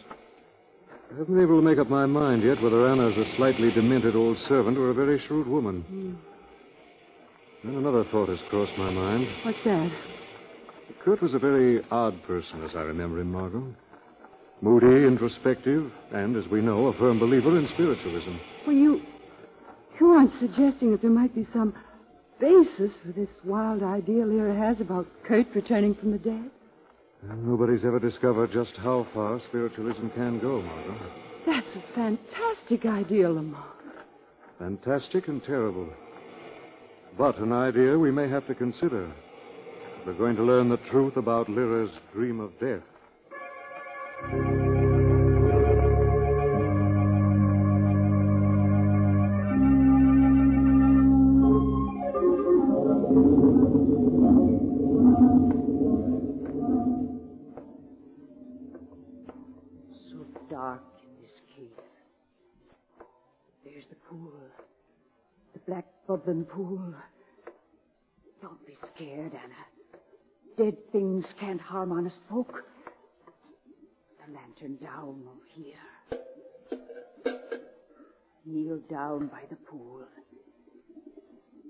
I 1.09 1.19
haven't 1.19 1.35
been 1.35 1.43
able 1.43 1.61
to 1.61 1.65
make 1.65 1.79
up 1.79 1.89
my 1.89 2.05
mind 2.05 2.43
yet 2.43 2.61
whether 2.61 2.85
Anna's 2.89 3.17
a 3.17 3.35
slightly 3.37 3.71
demented 3.71 4.15
old 4.15 4.37
servant 4.49 4.77
or 4.77 4.89
a 4.89 4.93
very 4.93 5.21
shrewd 5.27 5.47
woman. 5.47 5.81
Hmm. 5.83 6.13
Then 7.63 7.75
another 7.75 8.03
thought 8.11 8.27
has 8.27 8.39
crossed 8.49 8.77
my 8.77 8.91
mind. 8.91 9.25
What's 9.45 9.57
that? 9.63 9.89
Kurt 11.07 11.21
was 11.21 11.33
a 11.33 11.39
very 11.39 11.81
odd 11.89 12.21
person, 12.23 12.65
as 12.65 12.71
I 12.75 12.81
remember 12.81 13.21
him, 13.21 13.31
Margot. 13.31 13.73
Moody, 14.59 15.07
introspective, 15.07 15.89
and, 16.11 16.35
as 16.35 16.45
we 16.51 16.59
know, 16.59 16.87
a 16.87 16.97
firm 16.97 17.17
believer 17.17 17.57
in 17.57 17.65
spiritualism. 17.69 18.35
Well, 18.65 18.75
you. 18.75 19.01
You 20.01 20.07
aren't 20.07 20.37
suggesting 20.37 20.91
that 20.91 21.01
there 21.01 21.09
might 21.09 21.33
be 21.33 21.47
some 21.53 21.73
basis 22.41 22.91
for 23.01 23.13
this 23.13 23.29
wild 23.45 23.83
idea 23.83 24.25
Lyra 24.25 24.53
has 24.53 24.81
about 24.81 25.07
Kurt 25.25 25.47
returning 25.55 25.95
from 25.95 26.11
the 26.11 26.17
dead? 26.17 26.51
And 27.29 27.47
nobody's 27.47 27.85
ever 27.85 27.99
discovered 27.99 28.51
just 28.51 28.75
how 28.75 29.07
far 29.13 29.39
spiritualism 29.47 30.09
can 30.13 30.41
go, 30.41 30.61
Margot. 30.61 31.11
That's 31.45 31.73
a 31.77 31.95
fantastic 31.95 32.85
idea, 32.85 33.29
Lamont. 33.29 33.63
Fantastic 34.59 35.29
and 35.29 35.41
terrible. 35.45 35.87
But 37.17 37.37
an 37.37 37.53
idea 37.53 37.97
we 37.97 38.11
may 38.11 38.27
have 38.27 38.45
to 38.47 38.53
consider. 38.53 39.09
We're 40.07 40.13
going 40.13 40.37
to 40.37 40.43
learn 40.43 40.69
the 40.69 40.77
truth 40.89 41.17
about 41.17 41.49
Lyra's 41.49 41.91
dream 42.13 42.39
of 42.39 42.57
death. 42.61 42.79
So 60.09 60.25
dark 60.49 60.83
in 61.03 61.21
this 61.21 61.31
cave. 61.53 61.67
There's 63.65 63.83
the 63.89 63.95
pool. 64.09 64.31
The 65.51 65.59
black 65.67 65.85
bubbling 66.07 66.45
pool. 66.45 66.95
Don't 68.41 68.65
be 68.65 68.77
scared, 68.95 69.33
Anna. 69.33 69.56
Dead 70.57 70.75
things 70.91 71.23
can't 71.39 71.61
harm 71.61 71.91
honest 71.91 72.17
folk. 72.27 72.51
The 74.25 74.33
lantern 74.33 74.77
down 74.77 75.21
here. 75.53 75.75
Kneel 78.43 78.79
down 78.89 79.27
by 79.27 79.41
the 79.49 79.55
pool. 79.55 80.01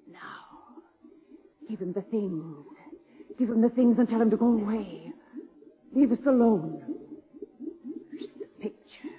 Now, 0.10 0.80
give 1.68 1.80
him 1.80 1.92
the 1.92 2.02
things, 2.04 2.66
Give 3.38 3.50
him 3.50 3.62
the 3.62 3.70
things 3.70 4.00
and 4.00 4.10
tell 4.10 4.22
him 4.22 4.32
to 4.32 4.38
go 4.38 4.48
away. 4.48 5.12
Leave 5.94 6.12
us 6.12 6.18
alone. 6.26 6.82
There's 8.12 8.30
the 8.40 8.48
picture. 8.60 9.14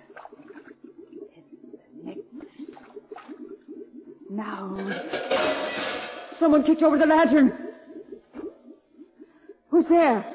And 1.37 1.45
the 1.73 2.05
necklace. 2.05 2.49
Now. 4.29 4.75
Someone 6.41 6.65
kicked 6.65 6.83
over 6.83 6.99
the 6.99 7.07
lantern. 7.07 7.68
There? 9.89 10.35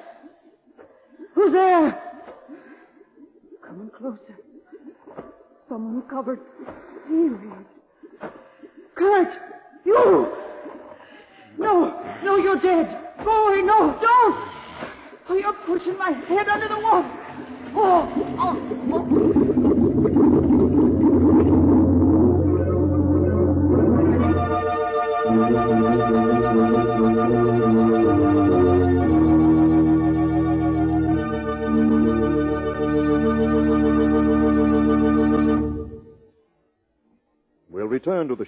Who's 1.36 1.54
there? 1.54 2.02
Coming 3.66 3.90
closer. 3.90 4.40
Someone 5.70 6.04
covered 6.10 6.40
seaweed. 7.08 8.32
Kurt! 8.96 9.34
You! 9.86 10.34
No, 11.60 12.02
no, 12.24 12.38
you're 12.38 12.60
dead. 12.60 13.00
Go 13.24 13.48
away, 13.48 13.62
no, 13.62 13.98
don't! 14.02 14.54
Oh, 15.30 15.36
you're 15.40 15.54
pushing 15.66 15.98
my 15.98 16.12
head 16.12 16.48
under 16.48 16.68
the 16.68 16.80
wall. 16.80 17.04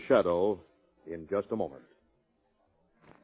Shadow 0.07 0.59
in 1.11 1.27
just 1.29 1.47
a 1.51 1.55
moment. 1.55 1.83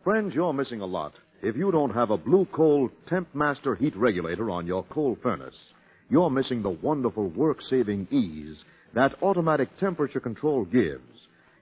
Friends, 0.04 0.34
you're 0.34 0.54
missing 0.54 0.82
a 0.82 0.86
lot 0.86 1.14
if 1.44 1.56
you 1.56 1.72
don't 1.72 1.94
have 1.94 2.12
a 2.12 2.18
Blue 2.18 2.48
Coal 2.52 2.90
Temp 3.08 3.34
Master 3.34 3.76
heat 3.76 3.96
regulator 3.96 4.50
on 4.50 4.68
your 4.68 4.84
coal 4.84 5.18
furnace. 5.22 5.56
You're 6.10 6.30
missing 6.30 6.62
the 6.62 6.70
wonderful 6.70 7.30
work 7.30 7.62
saving 7.62 8.08
ease 8.12 8.64
that 8.94 9.22
automatic 9.24 9.70
temperature 9.80 10.20
control 10.20 10.66
gives. 10.66 11.02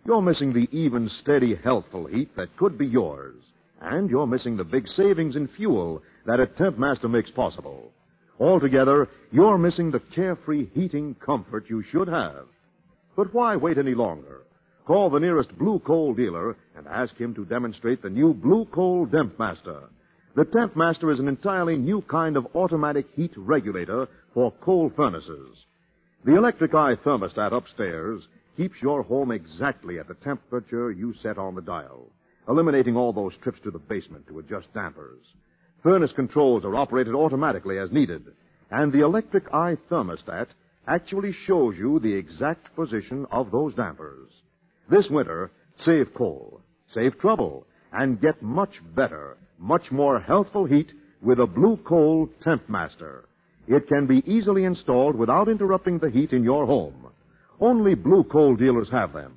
You're 0.05 0.21
missing 0.21 0.53
the 0.53 0.67
even, 0.71 1.09
steady, 1.21 1.55
healthful 1.55 2.07
heat 2.07 2.35
that 2.35 2.55
could 2.57 2.77
be 2.77 2.87
yours. 2.87 3.35
And 3.81 4.09
you're 4.09 4.27
missing 4.27 4.57
the 4.57 4.63
big 4.63 4.87
savings 4.87 5.35
in 5.35 5.47
fuel 5.49 6.01
that 6.25 6.39
a 6.39 6.47
Temp 6.47 6.77
Master 6.77 7.07
makes 7.07 7.31
possible. 7.31 7.91
Altogether, 8.39 9.07
you're 9.31 9.57
missing 9.57 9.91
the 9.91 10.01
carefree 10.15 10.69
heating 10.73 11.15
comfort 11.23 11.65
you 11.69 11.83
should 11.91 12.07
have. 12.07 12.45
But 13.15 13.33
why 13.33 13.55
wait 13.57 13.77
any 13.77 13.93
longer? 13.93 14.41
Call 14.89 15.11
the 15.11 15.19
nearest 15.19 15.55
Blue 15.55 15.77
Coal 15.77 16.15
dealer 16.15 16.57
and 16.75 16.87
ask 16.87 17.15
him 17.15 17.35
to 17.35 17.45
demonstrate 17.45 18.01
the 18.01 18.09
new 18.09 18.33
Blue 18.33 18.65
Coal 18.65 19.05
Temp 19.05 19.37
Master. 19.37 19.83
The 20.35 20.45
Temp 20.45 20.75
Master 20.75 21.11
is 21.11 21.19
an 21.19 21.27
entirely 21.27 21.77
new 21.77 22.01
kind 22.01 22.35
of 22.35 22.47
automatic 22.55 23.05
heat 23.13 23.33
regulator 23.37 24.07
for 24.33 24.51
coal 24.61 24.91
furnaces. 24.95 25.63
The 26.25 26.35
electric 26.35 26.73
eye 26.73 26.95
thermostat 26.95 27.53
upstairs 27.53 28.27
keeps 28.57 28.81
your 28.81 29.03
home 29.03 29.31
exactly 29.31 29.99
at 29.99 30.07
the 30.07 30.15
temperature 30.15 30.89
you 30.91 31.13
set 31.21 31.37
on 31.37 31.53
the 31.53 31.61
dial, 31.61 32.07
eliminating 32.47 32.97
all 32.97 33.13
those 33.13 33.37
trips 33.43 33.59
to 33.65 33.69
the 33.69 33.77
basement 33.77 34.27
to 34.27 34.39
adjust 34.39 34.73
dampers. 34.73 35.21
Furnace 35.83 36.13
controls 36.13 36.65
are 36.65 36.75
operated 36.75 37.13
automatically 37.13 37.77
as 37.77 37.91
needed, 37.91 38.23
and 38.71 38.91
the 38.91 39.01
electric 39.01 39.53
eye 39.53 39.77
thermostat 39.91 40.47
actually 40.87 41.33
shows 41.45 41.77
you 41.77 41.99
the 41.99 42.15
exact 42.15 42.75
position 42.75 43.27
of 43.29 43.51
those 43.51 43.75
dampers. 43.75 44.31
This 44.89 45.07
winter, 45.09 45.51
save 45.77 46.13
coal, 46.15 46.61
save 46.93 47.19
trouble, 47.19 47.67
and 47.93 48.19
get 48.19 48.41
much 48.41 48.81
better, 48.95 49.37
much 49.57 49.91
more 49.91 50.19
healthful 50.19 50.65
heat 50.65 50.91
with 51.21 51.39
a 51.39 51.47
Blue 51.47 51.77
Coal 51.77 52.29
Temp 52.41 52.67
Master. 52.69 53.29
It 53.67 53.87
can 53.87 54.07
be 54.07 54.23
easily 54.25 54.63
installed 54.63 55.15
without 55.15 55.47
interrupting 55.47 55.99
the 55.99 56.09
heat 56.09 56.33
in 56.33 56.43
your 56.43 56.65
home. 56.65 57.07
Only 57.59 57.93
Blue 57.93 58.23
Coal 58.23 58.55
dealers 58.55 58.89
have 58.89 59.13
them. 59.13 59.35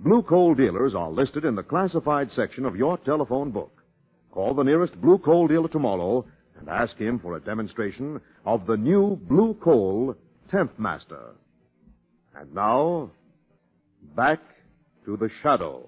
Blue 0.00 0.22
Coal 0.22 0.54
dealers 0.54 0.94
are 0.94 1.10
listed 1.10 1.44
in 1.44 1.54
the 1.54 1.62
classified 1.62 2.30
section 2.30 2.64
of 2.64 2.76
your 2.76 2.96
telephone 2.98 3.50
book. 3.50 3.82
Call 4.30 4.54
the 4.54 4.62
nearest 4.62 4.98
Blue 5.00 5.18
Coal 5.18 5.48
dealer 5.48 5.68
tomorrow 5.68 6.24
and 6.58 6.68
ask 6.68 6.96
him 6.96 7.18
for 7.18 7.36
a 7.36 7.40
demonstration 7.40 8.20
of 8.46 8.66
the 8.66 8.76
new 8.76 9.16
Blue 9.28 9.54
Coal 9.54 10.14
Temp 10.50 10.78
Master. 10.78 11.34
And 12.34 12.54
now, 12.54 13.10
back 14.16 14.40
to 15.08 15.16
the 15.16 15.30
shadow. 15.42 15.82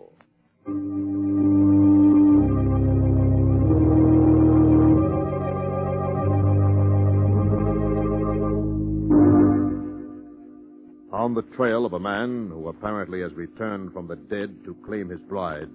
On 11.13 11.35
the 11.35 11.43
trail 11.55 11.85
of 11.85 11.93
a 11.93 12.01
man 12.01 12.49
who 12.51 12.69
apparently 12.69 13.21
has 13.21 13.35
returned 13.35 13.93
from 13.93 14.09
the 14.09 14.17
dead 14.17 14.65
to 14.65 14.75
claim 14.87 15.11
his 15.11 15.21
bride, 15.21 15.69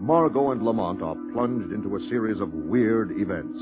Margot 0.00 0.52
and 0.52 0.62
Lamont 0.62 1.02
are 1.02 1.16
plunged 1.34 1.70
into 1.70 1.96
a 1.96 2.08
series 2.08 2.40
of 2.40 2.50
weird 2.50 3.10
events. 3.20 3.58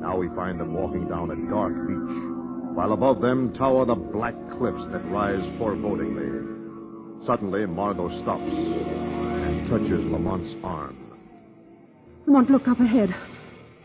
Now 0.00 0.16
we 0.16 0.28
find 0.36 0.60
them 0.60 0.72
walking 0.72 1.08
down 1.08 1.32
a 1.32 1.50
dark 1.50 1.74
beach, 1.88 2.76
while 2.76 2.92
above 2.92 3.20
them 3.20 3.52
tower 3.54 3.84
the 3.84 3.96
black 3.96 4.36
cliffs 4.56 4.86
that 4.92 5.04
rise 5.10 5.42
forebodingly. 5.58 6.47
Suddenly, 7.28 7.66
Margot 7.66 8.08
stops 8.22 8.50
and 8.50 9.68
touches 9.68 10.02
Lamont's 10.10 10.56
arm. 10.64 10.96
Lamont, 12.26 12.50
look 12.50 12.66
up 12.66 12.80
ahead. 12.80 13.14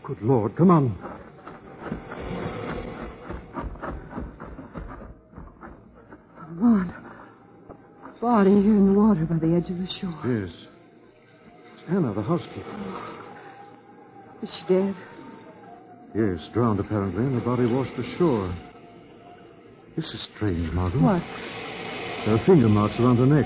Good 0.02 0.22
Lord, 0.22 0.56
come 0.56 0.70
on. 0.70 0.96
Lamont. 6.58 6.90
Body 8.18 8.50
here 8.62 8.76
in 8.76 8.94
the 8.94 8.98
water 8.98 9.26
by 9.26 9.36
the 9.36 9.54
edge 9.54 9.68
of 9.68 9.76
the 9.76 9.88
shore. 10.00 10.22
Yes. 10.26 10.50
It's 11.74 11.84
Anna, 11.90 12.14
the 12.14 12.22
housekeeper. 12.22 13.20
Is 14.42 14.48
she 14.58 14.72
dead? 14.72 14.96
Yes, 16.14 16.48
drowned 16.54 16.80
apparently, 16.80 17.24
and 17.24 17.34
her 17.34 17.44
body 17.44 17.66
washed 17.66 17.92
ashore. 17.98 18.56
This 19.96 20.06
is 20.06 20.28
strange, 20.34 20.72
Margot. 20.72 20.98
What? 20.98 21.22
There 22.24 22.34
are 22.34 22.44
finger 22.46 22.68
marks 22.68 22.98
around 22.98 23.18
her 23.18 23.26
neck. 23.26 23.44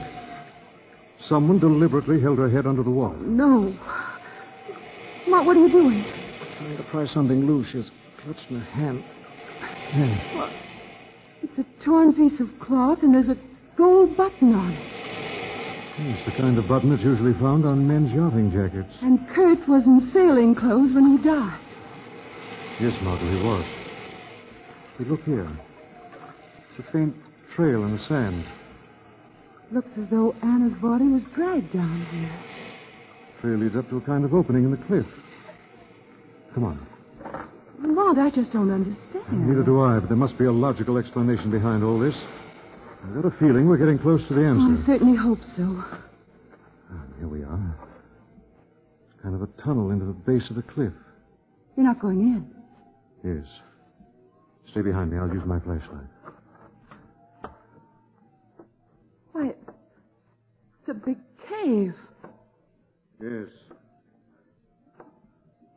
Someone 1.28 1.58
deliberately 1.58 2.20
held 2.20 2.38
her 2.38 2.48
head 2.48 2.66
under 2.66 2.84
the 2.84 2.90
water. 2.90 3.18
No. 3.18 3.76
Lamont, 5.26 5.46
what 5.46 5.56
are 5.56 5.66
you 5.66 5.70
doing? 5.70 6.04
Trying 6.58 6.76
to 6.76 6.84
pry 6.84 7.06
something 7.06 7.44
loose. 7.44 7.66
She's 7.72 7.90
clutched 8.22 8.46
in 8.50 8.60
her 8.60 8.70
hand. 8.70 9.04
There. 9.94 10.50
It's 11.42 11.58
a 11.58 11.84
torn 11.84 12.12
piece 12.12 12.40
of 12.40 12.48
cloth, 12.60 12.98
and 13.02 13.14
there's 13.14 13.28
a 13.28 13.36
gold 13.76 14.16
button 14.16 14.54
on 14.54 14.72
it. 14.72 14.98
It's 16.00 16.24
the 16.24 16.40
kind 16.40 16.56
of 16.56 16.68
button 16.68 16.90
that's 16.90 17.02
usually 17.02 17.32
found 17.40 17.66
on 17.66 17.86
men's 17.86 18.12
yachting 18.12 18.52
jackets. 18.52 18.94
And 19.02 19.18
Kurt 19.34 19.68
was 19.68 19.84
in 19.86 20.10
sailing 20.12 20.54
clothes 20.54 20.94
when 20.94 21.16
he 21.16 21.24
died. 21.24 21.60
Yes, 22.80 22.94
Margot, 23.02 23.28
he 23.28 23.42
was. 23.44 23.64
But 24.96 25.08
look 25.08 25.22
here. 25.24 25.50
It's 26.70 26.88
a 26.88 26.92
faint 26.92 27.16
trail 27.56 27.82
in 27.82 27.96
the 27.96 28.04
sand. 28.04 28.44
Looks 29.70 29.90
as 29.98 30.08
though 30.10 30.34
Anna's 30.42 30.72
body 30.80 31.08
was 31.08 31.22
dragged 31.34 31.72
down 31.72 32.06
here. 32.10 32.32
Trail 33.40 33.58
leads 33.58 33.76
up 33.76 33.88
to 33.90 33.98
a 33.98 34.00
kind 34.00 34.24
of 34.24 34.32
opening 34.32 34.64
in 34.64 34.70
the 34.70 34.78
cliff. 34.86 35.06
Come 36.54 36.64
on. 36.64 36.86
Lamont, 37.80 38.18
I 38.18 38.30
just 38.30 38.52
don't 38.52 38.70
understand. 38.70 39.46
Neither 39.46 39.62
do 39.62 39.80
I, 39.80 39.98
but 40.00 40.08
there 40.08 40.16
must 40.16 40.38
be 40.38 40.46
a 40.46 40.52
logical 40.52 40.96
explanation 40.96 41.50
behind 41.50 41.84
all 41.84 41.98
this. 41.98 42.16
I've 43.04 43.14
got 43.14 43.26
a 43.26 43.38
feeling 43.38 43.68
we're 43.68 43.76
getting 43.76 43.98
close 43.98 44.26
to 44.28 44.34
the 44.34 44.42
end. 44.42 44.60
I 44.60 44.86
certainly 44.86 45.16
hope 45.16 45.38
so. 45.56 45.84
Ah, 46.90 47.02
here 47.18 47.28
we 47.28 47.42
are. 47.44 47.76
It's 49.12 49.22
kind 49.22 49.34
of 49.34 49.42
a 49.42 49.46
tunnel 49.62 49.90
into 49.90 50.06
the 50.06 50.12
base 50.12 50.48
of 50.50 50.56
the 50.56 50.62
cliff. 50.62 50.92
You're 51.76 51.86
not 51.86 52.00
going 52.00 52.20
in. 52.20 52.50
Yes. 53.22 53.46
Stay 54.70 54.80
behind 54.80 55.12
me. 55.12 55.18
I'll 55.18 55.32
use 55.32 55.44
my 55.46 55.60
flashlight. 55.60 56.06
Why, 59.38 59.50
it's 59.50 60.88
a 60.88 60.94
big 60.94 61.16
cave. 61.48 61.94
Yes. 63.22 63.48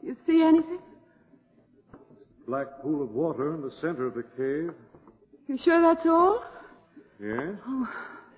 Do 0.02 0.08
you 0.08 0.18
see 0.26 0.42
anything? 0.42 0.80
Black 2.48 2.82
pool 2.82 3.04
of 3.04 3.12
water 3.12 3.54
in 3.54 3.62
the 3.62 3.70
center 3.80 4.08
of 4.08 4.16
the 4.16 4.24
cave. 4.36 4.74
You 5.48 5.58
sure 5.64 5.80
that's 5.80 6.08
all? 6.08 6.44
Yes? 7.24 7.56
Oh, 7.68 7.88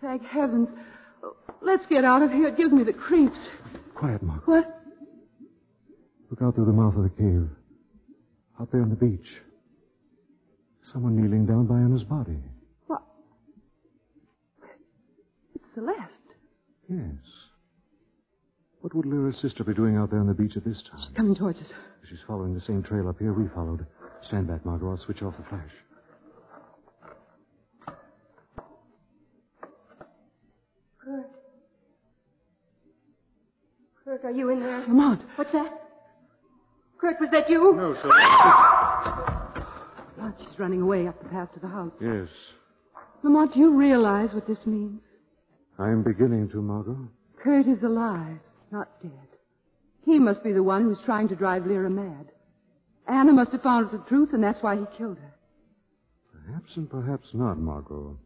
thank 0.02 0.26
heavens. 0.26 0.68
Let's 1.62 1.86
get 1.86 2.04
out 2.04 2.22
of 2.22 2.30
here. 2.30 2.50
It 2.50 2.58
gives 2.58 2.74
me 2.74 2.84
the 2.84 2.92
creeps. 2.92 3.40
Quiet, 3.96 4.22
Mark. 4.22 4.46
What? 4.46 4.82
Look 6.32 6.42
out 6.42 6.56
through 6.56 6.66
the 6.66 6.74
mouth 6.74 6.98
of 6.98 7.04
the 7.04 7.10
cave. 7.12 7.48
Out 8.60 8.70
there 8.74 8.82
on 8.82 8.90
the 8.90 8.96
beach. 8.98 9.40
Someone 10.92 11.16
kneeling 11.16 11.46
down 11.46 11.66
by 11.66 11.76
Anna's 11.76 12.04
body. 12.04 12.40
What? 12.88 13.04
It's 15.56 15.63
Celeste. 15.74 16.00
Yes. 16.90 17.00
What 18.82 18.94
would 18.94 19.06
Lyra's 19.06 19.38
sister 19.40 19.64
be 19.64 19.74
doing 19.74 19.96
out 19.98 20.12
there 20.12 20.20
on 20.20 20.28
the 20.28 20.34
beach 20.34 20.58
at 20.58 20.66
this 20.66 20.84
time? 20.84 21.00
She's 21.02 21.16
coming 21.16 21.36
towards 21.36 21.60
us. 21.60 21.72
She's 22.10 22.20
following 22.28 22.54
the 22.54 22.62
same 22.62 22.84
trail 22.84 23.08
up 23.08 23.18
here 23.20 23.34
we 23.34 23.48
followed. 23.56 23.86
Stand 24.28 24.48
back, 24.48 24.66
Margot. 24.66 24.90
I'll 24.92 24.98
switch 24.98 25.22
off 25.22 25.36
the 25.38 25.44
flash. 25.46 25.72
Kurt. 31.04 31.30
Kurt, 34.04 34.26
are 34.26 34.32
you 34.32 34.50
in 34.50 34.60
there? 34.60 34.80
Lamont. 34.88 35.22
What's 35.36 35.52
that? 35.54 35.82
Kurt, 37.00 37.20
was 37.20 37.30
that 37.32 37.50
you? 37.50 37.74
No, 37.76 37.94
sir. 38.02 38.10
Ah! 38.12 40.04
Lamont, 40.18 40.36
she's 40.40 40.60
running 40.60 40.82
away 40.82 41.08
up 41.08 41.22
the 41.22 41.30
path 41.30 41.52
to 41.54 41.60
the 41.60 41.68
house. 41.68 41.92
yes. 42.02 42.28
Lamont, 43.24 43.54
do 43.54 43.60
you 43.60 43.74
realize 43.74 44.34
what 44.34 44.46
this 44.48 44.66
means? 44.66 45.02
I'm 45.80 46.04
beginning 46.04 46.50
to, 46.50 46.62
Margot. 46.62 47.10
Kurt 47.42 47.68
is 47.68 47.84
alive, 47.84 48.40
not 48.72 49.02
dead. 49.02 49.12
He 50.06 50.20
must 50.20 50.44
be 50.44 50.52
the 50.52 50.64
one 50.64 50.84
who's 50.84 51.00
trying 51.06 51.28
to 51.30 51.36
drive 51.36 51.66
Lyra 51.66 51.90
mad. 51.90 52.32
Anna 53.08 53.34
must 53.34 53.52
have 53.52 53.62
found 53.62 53.86
out 53.86 53.92
the 53.92 54.10
truth, 54.10 54.30
and 54.34 54.44
that's 54.44 54.62
why 54.62 54.76
he 54.76 54.86
killed 54.98 55.18
her. 55.18 55.34
Perhaps 56.46 56.76
and 56.76 56.90
perhaps 56.90 57.28
not, 57.34 57.58
Margot. 57.58 58.18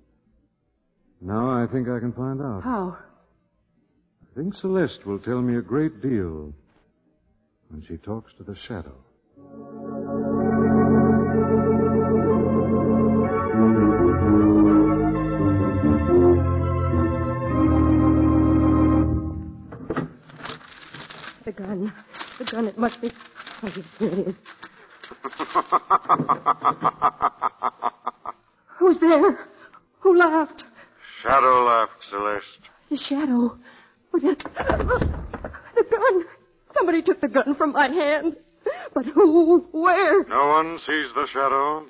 Now 1.22 1.50
I 1.50 1.66
think 1.72 1.88
I 1.88 2.00
can 2.00 2.14
find 2.14 2.42
out. 2.42 2.64
How? 2.64 2.98
I 4.22 4.40
think 4.40 4.54
Celeste 4.56 5.06
will 5.06 5.20
tell 5.20 5.42
me 5.42 5.58
a 5.58 5.62
great 5.62 6.02
deal 6.02 6.54
when 7.70 7.84
she 7.88 7.98
talks 7.98 8.32
to 8.38 8.44
the 8.44 8.56
shadow. 8.68 8.96
The 21.48 21.54
gun. 21.54 21.94
The 22.40 22.44
gun, 22.44 22.68
it 22.68 22.78
must 22.78 23.00
be. 23.00 23.10
Oh, 23.64 23.70
yes, 23.74 23.86
here 24.00 24.10
it 24.10 24.28
is. 24.28 24.36
Who's 28.78 29.00
there? 29.00 29.48
Who 30.02 30.20
laughed? 30.20 30.66
Shadow 31.24 31.64
laughed, 31.64 31.94
Celeste. 32.10 32.44
The 32.90 32.98
shadow. 32.98 33.58
Oh, 34.14 34.20
yes. 34.22 34.36
The 34.44 35.84
gun. 35.90 36.26
Somebody 36.76 37.02
took 37.02 37.22
the 37.22 37.30
gun 37.30 37.56
from 37.56 37.72
my 37.72 37.88
hand. 37.88 38.36
But 38.94 39.06
who? 39.06 39.66
Where? 39.72 40.26
No 40.26 40.50
one 40.50 40.78
sees 40.80 41.14
the 41.16 41.28
shadow. 41.32 41.86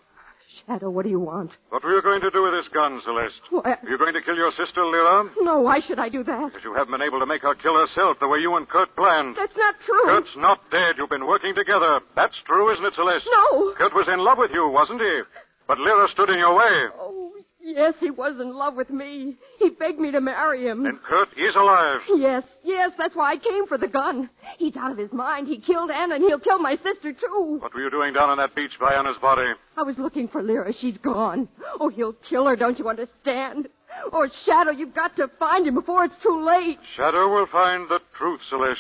Shadow, 0.66 0.90
what 0.90 1.04
do 1.04 1.10
you 1.10 1.20
want? 1.20 1.52
What 1.70 1.84
were 1.84 1.94
you 1.94 2.02
going 2.02 2.22
to 2.22 2.32
do 2.32 2.42
with 2.44 2.54
this 2.54 2.68
gun, 2.74 3.02
Celeste? 3.04 3.42
Why, 3.50 3.76
Are 3.84 3.90
you 3.90 3.98
going 3.98 4.14
to 4.14 4.22
kill 4.22 4.36
your 4.36 4.52
sister, 4.52 4.80
Lyra? 4.86 5.30
no, 5.42 5.60
why 5.60 5.80
should 5.86 6.00
I 6.00 6.08
do 6.08 6.24
that? 6.24 6.48
Because 6.54 6.64
you 6.64 6.74
haven't 6.74 6.92
been 6.92 7.02
able 7.02 7.20
to 7.20 7.26
make 7.26 7.42
her 7.42 7.54
kill 7.56 7.76
herself 7.78 8.18
the 8.20 8.28
way 8.28 8.40
you 8.40 8.56
and 8.56 8.68
Kurt 8.68 8.96
planned. 8.96 9.36
That's 9.36 9.56
not 9.58 9.76
true. 9.86 10.06
Kurt's 10.06 10.36
not 10.38 10.62
dead. 10.72 10.96
You've 10.98 11.10
been 11.10 11.28
working 11.28 11.54
together. 11.54 12.00
That's 12.16 12.38
true, 12.46 12.72
isn't 12.72 12.86
it, 12.86 12.94
Celeste? 12.94 13.28
No. 13.52 13.74
Kurt 13.78 13.94
was 13.94 14.08
in 14.08 14.20
love 14.20 14.38
with 14.38 14.52
you, 14.52 14.70
wasn't 14.70 15.02
he? 15.02 15.22
But 15.68 15.80
Lyra 15.80 16.08
stood 16.14 16.30
in 16.30 16.38
your 16.40 16.56
way. 16.56 16.76
Oh, 16.98 17.34
yes, 17.68 17.94
he 18.00 18.10
was 18.10 18.40
in 18.40 18.54
love 18.54 18.76
with 18.76 18.90
me. 18.90 19.36
He 19.60 19.70
begged 19.70 20.00
me 20.00 20.12
to 20.12 20.22
marry 20.22 20.66
him. 20.66 20.86
And 20.86 21.02
Kurt 21.04 21.30
is 21.38 21.56
alive. 21.56 22.00
Yes, 22.16 22.44
yes, 22.64 22.92
that's 22.98 23.16
why 23.16 23.34
I 23.34 23.38
came 23.38 23.68
for 23.68 23.78
the 23.78 23.88
gun. 23.88 24.30
He's 24.58 24.76
out 24.78 24.92
of 24.92 24.98
his 24.98 25.12
mind. 25.12 25.48
He 25.48 25.60
killed 25.60 25.92
Anna, 25.92 26.16
and 26.16 26.24
he'll 26.24 26.40
kill 26.40 26.60
my 26.60 26.76
sister, 26.78 27.14
too. 27.14 27.58
What 27.62 27.74
were 27.74 27.82
you 27.82 27.90
doing 27.90 28.14
down 28.14 28.30
on 28.30 28.38
that 28.38 28.56
beach 28.56 28.72
by 28.80 28.94
Anna's 28.94 29.18
body? 29.22 29.52
I 29.76 29.84
was 29.84 29.98
looking 29.98 30.28
for 30.28 30.42
Lyra. 30.42 30.74
She's 30.80 30.98
gone. 30.98 31.48
Oh, 31.80 31.90
he'll 31.90 32.16
kill 32.30 32.46
her, 32.48 32.56
don't 32.56 32.80
you 32.80 32.90
understand? 32.90 33.68
Oh, 34.12 34.28
Shadow, 34.46 34.72
you've 34.72 34.96
got 34.96 35.16
to 35.18 35.30
find 35.40 35.68
him 35.68 35.76
before 35.76 36.06
it's 36.06 36.16
too 36.24 36.44
late. 36.46 36.80
Shadow 36.96 37.28
will 37.30 37.48
find 37.48 37.90
the 37.90 38.00
truth, 38.18 38.42
Celeste. 38.50 38.80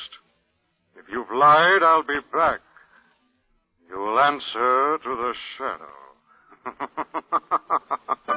If 0.97 1.06
you've 1.12 1.32
lied, 1.32 1.84
I'll 1.84 2.04
be 2.04 2.19
back. 2.32 2.60
You'll 3.89 4.19
answer 4.19 4.97
to 5.04 5.15
the 5.15 5.34
shadow. 5.58 5.86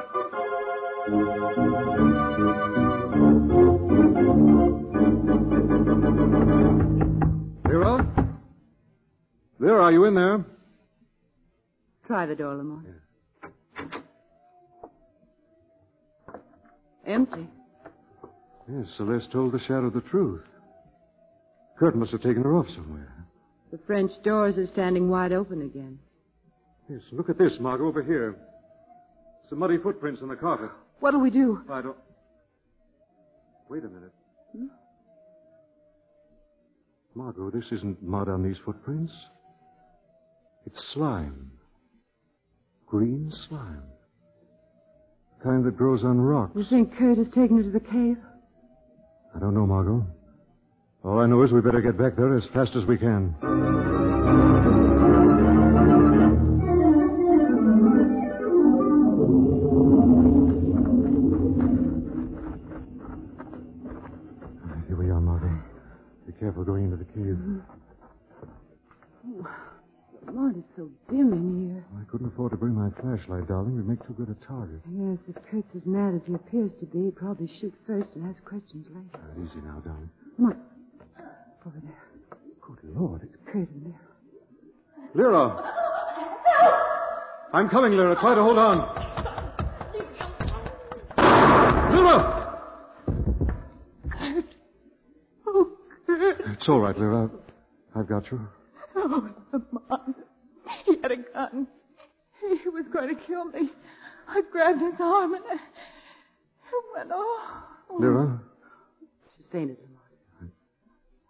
Lyra? 7.65 8.07
Lyra, 9.59 9.83
are 9.83 9.91
you 9.91 10.05
in 10.05 10.15
there? 10.15 10.45
Try 12.07 12.25
the 12.25 12.35
door, 12.35 12.55
Lamont. 12.55 12.87
Empty. 17.05 17.47
Yes, 18.69 18.87
Celeste 18.95 19.31
told 19.31 19.51
the 19.51 19.59
shadow 19.59 19.89
the 19.89 20.01
truth. 20.01 20.43
Kurt 21.77 21.95
must 21.97 22.11
have 22.11 22.21
taken 22.21 22.43
her 22.43 22.55
off 22.55 22.67
somewhere. 22.69 23.25
The 23.71 23.79
French 23.85 24.11
doors 24.23 24.57
are 24.57 24.67
standing 24.67 25.09
wide 25.09 25.33
open 25.33 25.61
again. 25.63 25.99
Yes, 26.89 27.01
look 27.11 27.29
at 27.29 27.37
this, 27.37 27.57
Margot, 27.59 27.87
over 27.87 28.01
here. 28.01 28.37
Some 29.49 29.59
muddy 29.59 29.77
footprints 29.77 30.21
on 30.21 30.29
the 30.29 30.35
carpet. 30.37 30.69
What'll 31.01 31.19
we 31.19 31.31
do? 31.31 31.61
I 31.69 31.81
don't. 31.81 31.97
Wait 33.69 33.83
a 33.83 33.87
minute. 33.87 34.13
Hmm? 34.55 34.67
Margot, 37.15 37.49
this 37.49 37.65
isn't 37.71 38.01
mud 38.03 38.29
on 38.29 38.43
these 38.43 38.57
footprints. 38.63 39.11
It's 40.67 40.79
slime. 40.93 41.51
Green 42.85 43.33
slime. 43.49 43.81
The 45.39 45.43
kind 45.43 45.65
that 45.65 45.75
grows 45.75 46.03
on 46.03 46.21
rocks. 46.21 46.53
You 46.55 46.63
think 46.69 46.95
Kurt 46.95 47.17
has 47.17 47.27
taken 47.29 47.57
her 47.57 47.63
to 47.63 47.71
the 47.71 47.79
cave? 47.79 48.17
I 49.35 49.39
don't 49.39 49.55
know, 49.55 49.65
Margot. 49.65 50.05
All 51.03 51.19
I 51.19 51.25
know 51.25 51.41
is 51.41 51.51
we 51.51 51.61
better 51.61 51.81
get 51.81 51.97
back 51.97 52.15
there 52.15 52.35
as 52.35 52.45
fast 52.53 52.75
as 52.75 52.85
we 52.85 52.97
can. 52.97 53.35
The 67.23 67.35
cave. 67.35 67.37
Lamont, 70.27 70.57
it's 70.57 70.75
so 70.75 70.89
dim 71.09 71.33
in 71.33 71.69
here. 71.73 71.85
I 71.99 72.03
couldn't 72.11 72.27
afford 72.27 72.51
to 72.51 72.57
bring 72.57 72.75
my 72.75 72.89
flashlight, 73.01 73.47
darling. 73.47 73.75
We'd 73.75 73.87
make 73.87 74.05
too 74.05 74.13
good 74.13 74.29
a 74.29 74.45
target. 74.45 74.81
Yes, 74.91 75.17
if 75.27 75.35
Kurt's 75.49 75.73
as 75.75 75.85
mad 75.85 76.13
as 76.15 76.21
he 76.27 76.33
appears 76.35 76.71
to 76.79 76.85
be, 76.85 77.05
he'd 77.05 77.15
probably 77.15 77.47
shoot 77.59 77.73
first 77.87 78.09
and 78.15 78.29
ask 78.29 78.43
questions 78.45 78.85
later. 78.89 79.17
Uh, 79.17 79.43
easy 79.43 79.61
now, 79.65 79.81
darling. 79.83 80.09
Lamont, 80.37 80.57
over 81.65 81.81
there. 81.83 82.03
Good 82.61 82.95
Lord, 82.95 83.21
it's 83.23 83.35
Kurt 83.45 83.69
in 83.69 83.83
there. 83.83 84.01
Lyra! 85.15 85.73
I'm 87.53 87.67
coming, 87.67 87.93
Lyra. 87.93 88.15
Try 88.15 88.35
to 88.35 88.43
hold 88.43 88.57
on. 88.57 88.77
Lyra! 91.17 92.40
It's 96.23 96.67
all 96.69 96.79
right, 96.79 96.97
Lyra. 96.97 97.29
I've 97.95 98.07
got 98.07 98.31
you. 98.31 98.47
Oh, 98.95 99.29
Lamont. 99.53 100.15
He 100.85 100.95
had 101.01 101.11
a 101.11 101.17
gun. 101.17 101.67
He 102.39 102.69
was 102.69 102.85
going 102.93 103.15
to 103.15 103.21
kill 103.25 103.45
me. 103.45 103.69
I 104.27 104.41
grabbed 104.51 104.81
his 104.81 104.93
arm 104.99 105.33
and 105.33 105.43
I 105.49 105.53
it 105.55 106.85
went 106.95 107.11
off. 107.11 107.63
Lyra, 107.99 108.39
She's 109.37 109.45
fainted, 109.51 109.77
Lamont. 110.39 110.53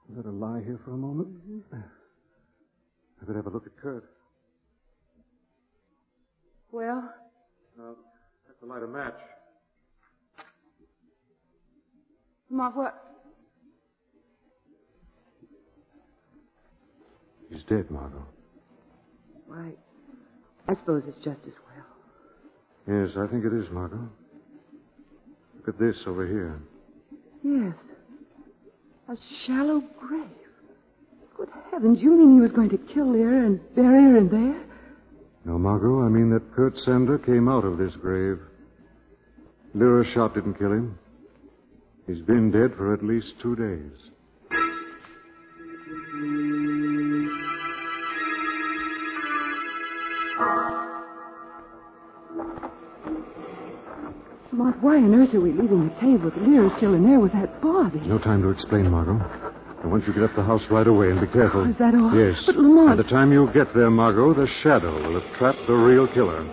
you 0.10 0.15
better 0.15 0.32
lie 0.32 0.62
here 0.63 0.80
for 0.86 0.91
a 0.91 0.97
moment. 0.97 1.30
Mm-hmm. 1.49 1.77
I 1.77 3.25
better 3.25 3.38
have 3.39 3.47
a 3.47 3.49
look 3.49 3.65
at 3.65 3.75
Kurt. 3.82 4.04
Well, 6.71 7.13
Now, 7.77 7.95
have 8.47 8.60
to 8.60 8.65
light 8.65 8.84
a 8.84 8.88
match. 8.88 9.17
Lamont, 12.49 12.75
what? 12.75 13.11
He's 17.62 17.78
dead, 17.78 17.91
Margot. 17.91 18.26
Why, 19.47 19.71
I 20.67 20.74
suppose 20.76 21.04
it's 21.08 21.17
just 21.17 21.41
as 21.45 21.54
well. 21.67 21.86
Yes, 22.88 23.12
I 23.17 23.28
think 23.28 23.45
it 23.45 23.54
is, 23.54 23.69
Margot. 23.71 24.10
Look 25.58 25.67
at 25.67 25.80
this 25.80 25.95
over 26.08 26.26
here. 26.26 26.60
Yes. 27.43 27.76
A 29.10 29.15
shallow 29.45 29.84
grave. 30.00 30.28
Good 31.38 31.50
heavens, 31.71 32.02
you 32.02 32.12
mean 32.12 32.36
he 32.36 32.41
was 32.41 32.52
going 32.52 32.69
to 32.69 32.78
kill 32.78 33.12
Lyra 33.12 33.45
and 33.45 33.76
bury 33.76 34.04
her 34.04 34.17
in 34.17 34.30
there? 34.30 34.63
No, 35.45 35.58
Margot, 35.58 36.02
I 36.04 36.10
mean 36.10 36.30
that 36.32 36.54
Kurt 36.56 36.78
Sander 36.80 37.17
came 37.17 37.47
out 37.47 37.65
of 37.65 37.78
this 37.78 37.93
grave. 37.95 38.39
Lyra's 39.74 40.08
shot 40.13 40.36
didn't 40.36 40.56
kill 40.56 40.71
him. 40.71 40.97
He's 42.08 42.21
been 42.21 42.52
dead 42.52 42.76
for 42.78 42.93
at 42.93 43.04
least 43.04 43.34
two 43.41 43.56
days. 43.56 44.12
Lamont, 54.71 54.84
why 54.84 54.95
on 54.97 55.13
earth 55.15 55.34
are 55.34 55.41
we 55.41 55.51
leaving 55.51 55.89
the 55.89 55.95
cave 55.99 56.23
with 56.23 56.36
Lyra 56.38 56.69
still 56.77 56.93
in 56.93 57.03
there 57.03 57.19
with 57.19 57.34
that 57.34 57.62
body? 57.62 57.99
No 58.01 58.17
time 58.17 58.41
to 58.41 58.49
explain, 58.49 58.89
Margot. 58.89 59.19
I 59.84 59.88
want 59.88 60.05
you 60.05 60.13
to 60.13 60.19
get 60.19 60.29
up 60.29 60.36
the 60.36 60.43
house 60.43 60.62
right 60.69 60.86
away 60.86 61.10
and 61.10 61.19
be 61.19 61.27
careful. 61.27 61.62
Oh, 61.62 61.69
is 61.69 61.77
that 61.77 61.95
all? 61.95 62.13
Yes. 62.15 62.41
But, 62.45 62.55
Lamont... 62.55 62.89
By 62.89 62.95
the 62.95 63.10
time 63.10 63.31
you 63.31 63.49
get 63.53 63.73
there, 63.73 63.89
Margot, 63.89 64.34
the 64.34 64.47
shadow 64.62 64.93
will 64.93 65.19
have 65.19 65.38
trapped 65.38 65.65
the 65.67 65.73
real 65.73 66.07
killer. 66.07 66.45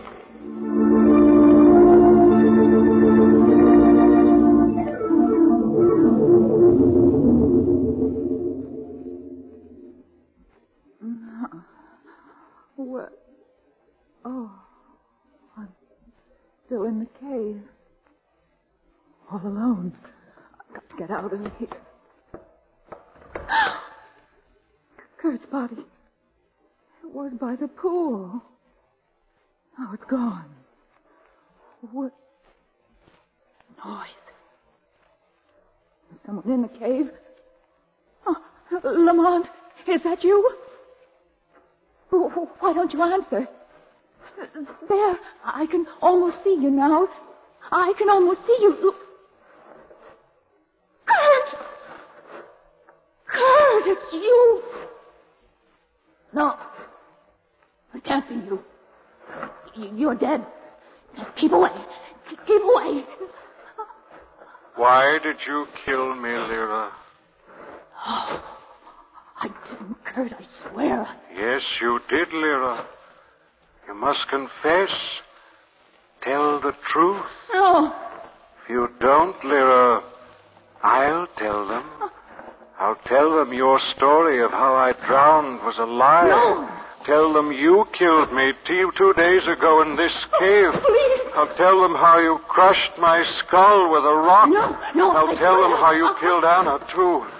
That 40.18 40.24
you? 40.24 40.50
Why 42.10 42.72
don't 42.72 42.92
you 42.92 43.02
answer? 43.02 43.48
There, 44.88 45.16
I 45.44 45.66
can 45.70 45.86
almost 46.00 46.36
see 46.44 46.56
you 46.60 46.70
now. 46.70 47.08
I 47.70 47.92
can 47.98 48.08
almost 48.08 48.40
see 48.46 48.56
you. 48.60 48.94
Kurt! 51.06 51.60
Kurt, 53.26 53.82
it's 53.86 54.12
you! 54.12 54.62
No, 56.32 56.54
it 57.94 58.04
can't 58.04 58.28
be 58.28 58.34
you. 58.34 58.62
You're 59.96 60.14
dead. 60.14 60.46
Keep 61.36 61.52
away. 61.52 61.70
Keep 62.46 62.62
away. 62.62 63.04
Why 64.76 65.18
did 65.22 65.36
you 65.46 65.66
kill 65.84 66.14
me, 66.14 66.30
Lyra? 66.30 66.92
I 67.96 68.57
didn't, 70.24 70.34
I 70.40 70.70
swear. 70.70 71.06
Yes, 71.36 71.62
you 71.80 72.00
did, 72.08 72.28
Lyra. 72.32 72.86
You 73.86 73.94
must 73.94 74.26
confess. 74.28 74.90
Tell 76.22 76.60
the 76.60 76.72
truth. 76.92 77.24
No. 77.52 77.92
If 78.62 78.70
you 78.70 78.88
don't, 79.00 79.36
Lyra, 79.44 80.02
I'll 80.82 81.26
tell 81.36 81.68
them. 81.68 81.84
Oh. 82.00 82.10
I'll 82.78 82.98
tell 83.06 83.36
them 83.36 83.52
your 83.52 83.80
story 83.96 84.42
of 84.42 84.52
how 84.52 84.74
I 84.74 84.92
drowned 85.06 85.60
was 85.62 85.78
a 85.78 85.84
lie. 85.84 86.28
No. 86.28 86.68
Tell 87.06 87.32
them 87.32 87.50
you 87.50 87.86
killed 87.98 88.32
me 88.32 88.52
two, 88.66 88.92
two 88.98 89.14
days 89.16 89.42
ago 89.48 89.82
in 89.82 89.96
this 89.96 90.12
oh, 90.14 90.38
cave. 90.38 90.82
Please. 90.82 91.32
I'll 91.34 91.56
tell 91.56 91.80
them 91.82 91.94
how 91.94 92.18
you 92.18 92.38
crushed 92.48 92.98
my 92.98 93.24
skull 93.40 93.90
with 93.90 94.04
a 94.04 94.14
rock. 94.14 94.48
No, 94.50 94.76
no, 94.94 95.10
I'll 95.10 95.30
I 95.30 95.38
tell 95.38 95.62
them 95.62 95.74
how 95.78 95.92
you 95.92 96.06
uh-huh. 96.06 96.20
killed 96.20 96.44
Anna, 96.44 96.78
too. 96.94 97.37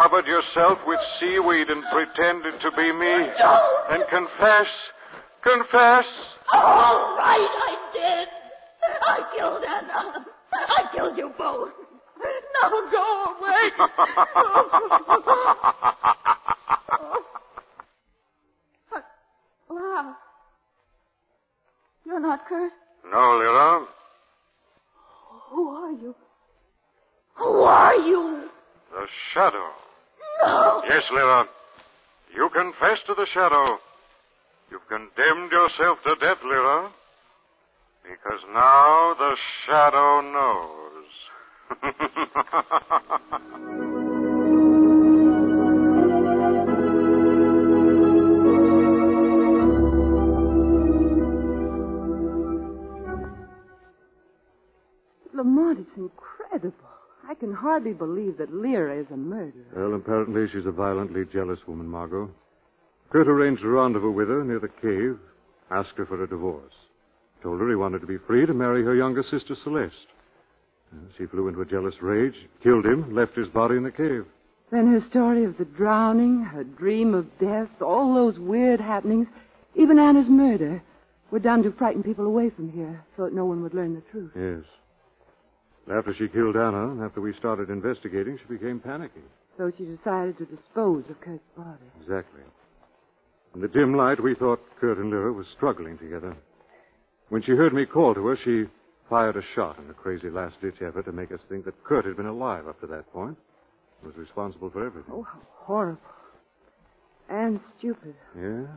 Covered 0.00 0.26
yourself 0.26 0.78
with 0.86 0.98
seaweed 1.18 1.68
and 1.68 1.84
pretended 1.92 2.58
to 2.62 2.70
be 2.70 2.90
me. 2.90 3.28
Don't. 3.38 3.90
And 3.90 4.02
confess. 4.08 4.66
Confess. 5.42 6.06
All 6.54 7.16
right, 7.18 7.50
I 7.52 7.76
did. 7.92 8.28
I 9.02 9.20
killed 9.36 9.62
Anna. 9.62 10.24
I 10.54 10.84
killed 10.94 11.18
you 11.18 11.30
both. 11.36 11.68
Now 12.62 12.70
go 12.90 13.36
away. 13.40 13.70
Wow. 19.70 20.16
You're 22.04 22.20
not 22.20 22.46
cursed? 22.48 22.74
No, 23.04 23.18
Lyra. 23.18 23.86
Who 25.50 25.68
are 25.68 25.92
you? 25.92 26.14
Who 27.36 27.62
are 27.62 27.94
you? 27.94 28.48
The 28.90 29.06
shadow. 29.32 29.70
No. 30.42 30.82
Yes, 30.88 31.02
Lyra. 31.12 31.44
You 32.34 32.48
confess 32.54 32.98
to 33.06 33.14
the 33.14 33.26
shadow. 33.32 33.78
You've 34.70 34.86
condemned 34.88 35.52
yourself 35.52 35.98
to 36.04 36.14
death, 36.20 36.38
Lyra. 36.44 36.90
Because 38.02 38.40
now 38.52 39.14
the 39.18 39.36
shadow 39.66 40.20
knows. 40.20 41.06
Lamont, 55.34 55.78
it's 55.78 55.96
incredible. 55.96 56.89
I 57.30 57.34
can 57.34 57.52
hardly 57.52 57.92
believe 57.92 58.38
that 58.38 58.52
Lyra 58.52 58.98
is 58.98 59.06
a 59.12 59.16
murderer. 59.16 59.62
Well, 59.76 59.94
apparently 59.94 60.48
she's 60.48 60.66
a 60.66 60.72
violently 60.72 61.24
jealous 61.32 61.60
woman, 61.64 61.86
Margot. 61.86 62.28
Kurt 63.10 63.28
arranged 63.28 63.62
a 63.62 63.68
rendezvous 63.68 64.10
with 64.10 64.26
her 64.26 64.42
near 64.42 64.58
the 64.58 64.66
cave, 64.66 65.16
asked 65.70 65.96
her 65.96 66.06
for 66.06 66.24
a 66.24 66.26
divorce. 66.26 66.72
Told 67.40 67.60
her 67.60 67.68
he 67.68 67.76
wanted 67.76 68.00
to 68.00 68.08
be 68.08 68.18
free 68.18 68.46
to 68.46 68.52
marry 68.52 68.82
her 68.82 68.96
younger 68.96 69.22
sister, 69.22 69.54
Celeste. 69.62 69.94
Uh, 70.92 70.96
she 71.16 71.26
flew 71.26 71.46
into 71.46 71.60
a 71.60 71.66
jealous 71.66 71.94
rage, 72.02 72.34
killed 72.64 72.84
him, 72.84 73.14
left 73.14 73.36
his 73.36 73.48
body 73.48 73.76
in 73.76 73.84
the 73.84 73.92
cave. 73.92 74.24
Then 74.72 74.88
her 74.88 75.00
story 75.08 75.44
of 75.44 75.56
the 75.56 75.66
drowning, 75.66 76.42
her 76.42 76.64
dream 76.64 77.14
of 77.14 77.38
death, 77.38 77.70
all 77.80 78.12
those 78.12 78.40
weird 78.40 78.80
happenings, 78.80 79.28
even 79.76 80.00
Anna's 80.00 80.28
murder, 80.28 80.82
were 81.30 81.38
done 81.38 81.62
to 81.62 81.70
frighten 81.70 82.02
people 82.02 82.26
away 82.26 82.50
from 82.50 82.72
here 82.72 83.04
so 83.16 83.22
that 83.22 83.34
no 83.34 83.44
one 83.44 83.62
would 83.62 83.74
learn 83.74 83.94
the 83.94 84.02
truth. 84.10 84.32
Yes. 84.34 84.64
After 85.90 86.14
she 86.14 86.28
killed 86.28 86.56
Anna, 86.56 86.90
and 86.90 87.02
after 87.02 87.20
we 87.20 87.34
started 87.34 87.68
investigating, 87.68 88.38
she 88.38 88.54
became 88.54 88.78
panicky. 88.78 89.22
So 89.58 89.72
she 89.76 89.84
decided 89.84 90.38
to 90.38 90.44
dispose 90.46 91.04
of 91.10 91.20
Kurt's 91.20 91.42
body. 91.56 91.84
Exactly. 92.00 92.42
In 93.54 93.60
the 93.60 93.68
dim 93.68 93.94
light, 93.94 94.22
we 94.22 94.34
thought 94.34 94.60
Kurt 94.80 94.98
and 94.98 95.10
Lyra 95.10 95.32
were 95.32 95.46
struggling 95.56 95.98
together. 95.98 96.36
When 97.28 97.42
she 97.42 97.52
heard 97.52 97.74
me 97.74 97.86
call 97.86 98.14
to 98.14 98.26
her, 98.26 98.36
she 98.36 98.66
fired 99.08 99.36
a 99.36 99.42
shot 99.54 99.78
in 99.78 99.90
a 99.90 99.94
crazy 99.94 100.30
last-ditch 100.30 100.76
effort 100.80 101.06
to 101.06 101.12
make 101.12 101.32
us 101.32 101.40
think 101.48 101.64
that 101.64 101.82
Kurt 101.82 102.04
had 102.04 102.16
been 102.16 102.26
alive 102.26 102.68
up 102.68 102.80
to 102.80 102.86
that 102.86 103.12
point. 103.12 103.36
Was 104.04 104.16
responsible 104.16 104.70
for 104.70 104.86
everything. 104.86 105.12
Oh, 105.12 105.24
how 105.24 105.40
horrible. 105.56 106.00
And 107.28 107.60
stupid. 107.78 108.14
Yes? 108.34 108.68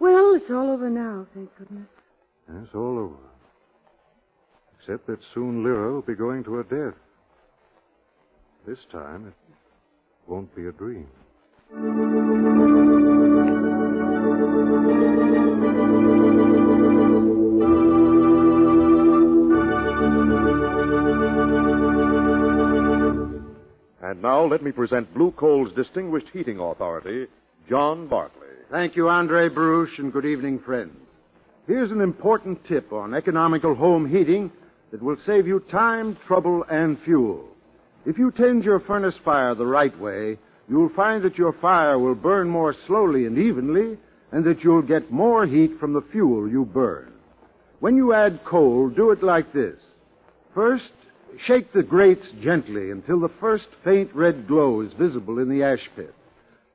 Well, 0.00 0.34
it's 0.34 0.50
all 0.50 0.70
over 0.70 0.90
now, 0.90 1.26
thank 1.32 1.56
goodness. 1.56 1.88
Yes, 2.52 2.66
all 2.74 2.98
over. 2.98 3.16
Except 4.88 5.06
that 5.06 5.18
soon 5.34 5.62
Lyra 5.62 5.92
will 5.92 6.00
be 6.00 6.14
going 6.14 6.42
to 6.44 6.54
her 6.54 6.62
death. 6.62 6.98
This 8.66 8.78
time, 8.90 9.26
it 9.26 9.34
won't 10.26 10.54
be 10.56 10.66
a 10.66 10.72
dream. 10.72 11.06
And 24.00 24.22
now 24.22 24.46
let 24.46 24.62
me 24.62 24.72
present 24.72 25.12
Blue 25.12 25.32
Coal's 25.32 25.70
distinguished 25.74 26.28
heating 26.32 26.58
authority, 26.58 27.26
John 27.68 28.08
Barclay. 28.08 28.46
Thank 28.70 28.96
you, 28.96 29.10
Andre 29.10 29.50
Baruch, 29.50 29.98
and 29.98 30.10
good 30.10 30.24
evening, 30.24 30.60
friends. 30.60 30.96
Here's 31.66 31.90
an 31.92 32.00
important 32.00 32.64
tip 32.64 32.90
on 32.90 33.12
economical 33.12 33.74
home 33.74 34.10
heating 34.10 34.50
that 34.90 35.02
will 35.02 35.16
save 35.26 35.46
you 35.46 35.60
time, 35.70 36.16
trouble, 36.26 36.64
and 36.70 36.98
fuel. 37.04 37.44
If 38.06 38.18
you 38.18 38.30
tend 38.30 38.64
your 38.64 38.80
furnace 38.80 39.14
fire 39.24 39.54
the 39.54 39.66
right 39.66 39.98
way, 40.00 40.38
you'll 40.68 40.90
find 40.90 41.22
that 41.24 41.36
your 41.36 41.54
fire 41.60 41.98
will 41.98 42.14
burn 42.14 42.48
more 42.48 42.74
slowly 42.86 43.26
and 43.26 43.38
evenly, 43.38 43.98
and 44.32 44.44
that 44.44 44.62
you'll 44.62 44.82
get 44.82 45.10
more 45.10 45.46
heat 45.46 45.72
from 45.80 45.92
the 45.92 46.04
fuel 46.12 46.48
you 46.48 46.64
burn. 46.64 47.12
When 47.80 47.96
you 47.96 48.12
add 48.12 48.44
coal, 48.44 48.88
do 48.88 49.10
it 49.10 49.22
like 49.22 49.52
this. 49.52 49.78
First, 50.54 50.90
shake 51.46 51.72
the 51.72 51.82
grates 51.82 52.26
gently 52.42 52.90
until 52.90 53.20
the 53.20 53.30
first 53.40 53.68
faint 53.84 54.14
red 54.14 54.48
glow 54.48 54.80
is 54.80 54.92
visible 54.98 55.38
in 55.38 55.48
the 55.48 55.62
ash 55.62 55.86
pit. 55.94 56.14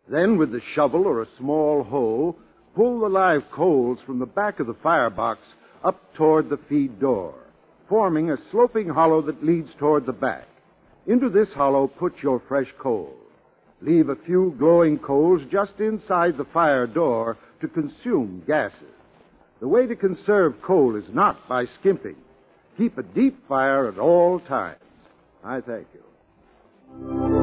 Then, 0.07 0.37
with 0.37 0.51
the 0.51 0.61
shovel 0.75 1.05
or 1.05 1.21
a 1.21 1.27
small 1.37 1.83
hoe, 1.83 2.35
pull 2.75 2.99
the 2.99 3.09
live 3.09 3.43
coals 3.51 3.99
from 4.05 4.19
the 4.19 4.25
back 4.25 4.59
of 4.59 4.67
the 4.67 4.75
firebox 4.81 5.39
up 5.83 6.13
toward 6.15 6.49
the 6.49 6.59
feed 6.69 6.99
door, 6.99 7.35
forming 7.87 8.31
a 8.31 8.37
sloping 8.51 8.89
hollow 8.89 9.21
that 9.21 9.43
leads 9.43 9.69
toward 9.77 10.05
the 10.05 10.13
back. 10.13 10.47
Into 11.07 11.29
this 11.29 11.49
hollow, 11.53 11.87
put 11.87 12.21
your 12.21 12.41
fresh 12.47 12.67
coal. 12.79 13.13
Leave 13.81 14.09
a 14.09 14.15
few 14.15 14.55
glowing 14.57 14.97
coals 14.97 15.41
just 15.51 15.79
inside 15.79 16.37
the 16.37 16.45
fire 16.45 16.87
door 16.87 17.37
to 17.59 17.67
consume 17.67 18.43
gases. 18.47 18.77
The 19.59 19.67
way 19.67 19.87
to 19.87 19.95
conserve 19.95 20.61
coal 20.61 20.95
is 20.95 21.05
not 21.13 21.47
by 21.49 21.65
skimping. 21.79 22.15
Keep 22.77 22.97
a 22.97 23.03
deep 23.03 23.47
fire 23.47 23.87
at 23.87 23.99
all 23.99 24.39
times. 24.39 24.79
I 25.43 25.61
thank 25.61 25.87
you. 25.93 27.42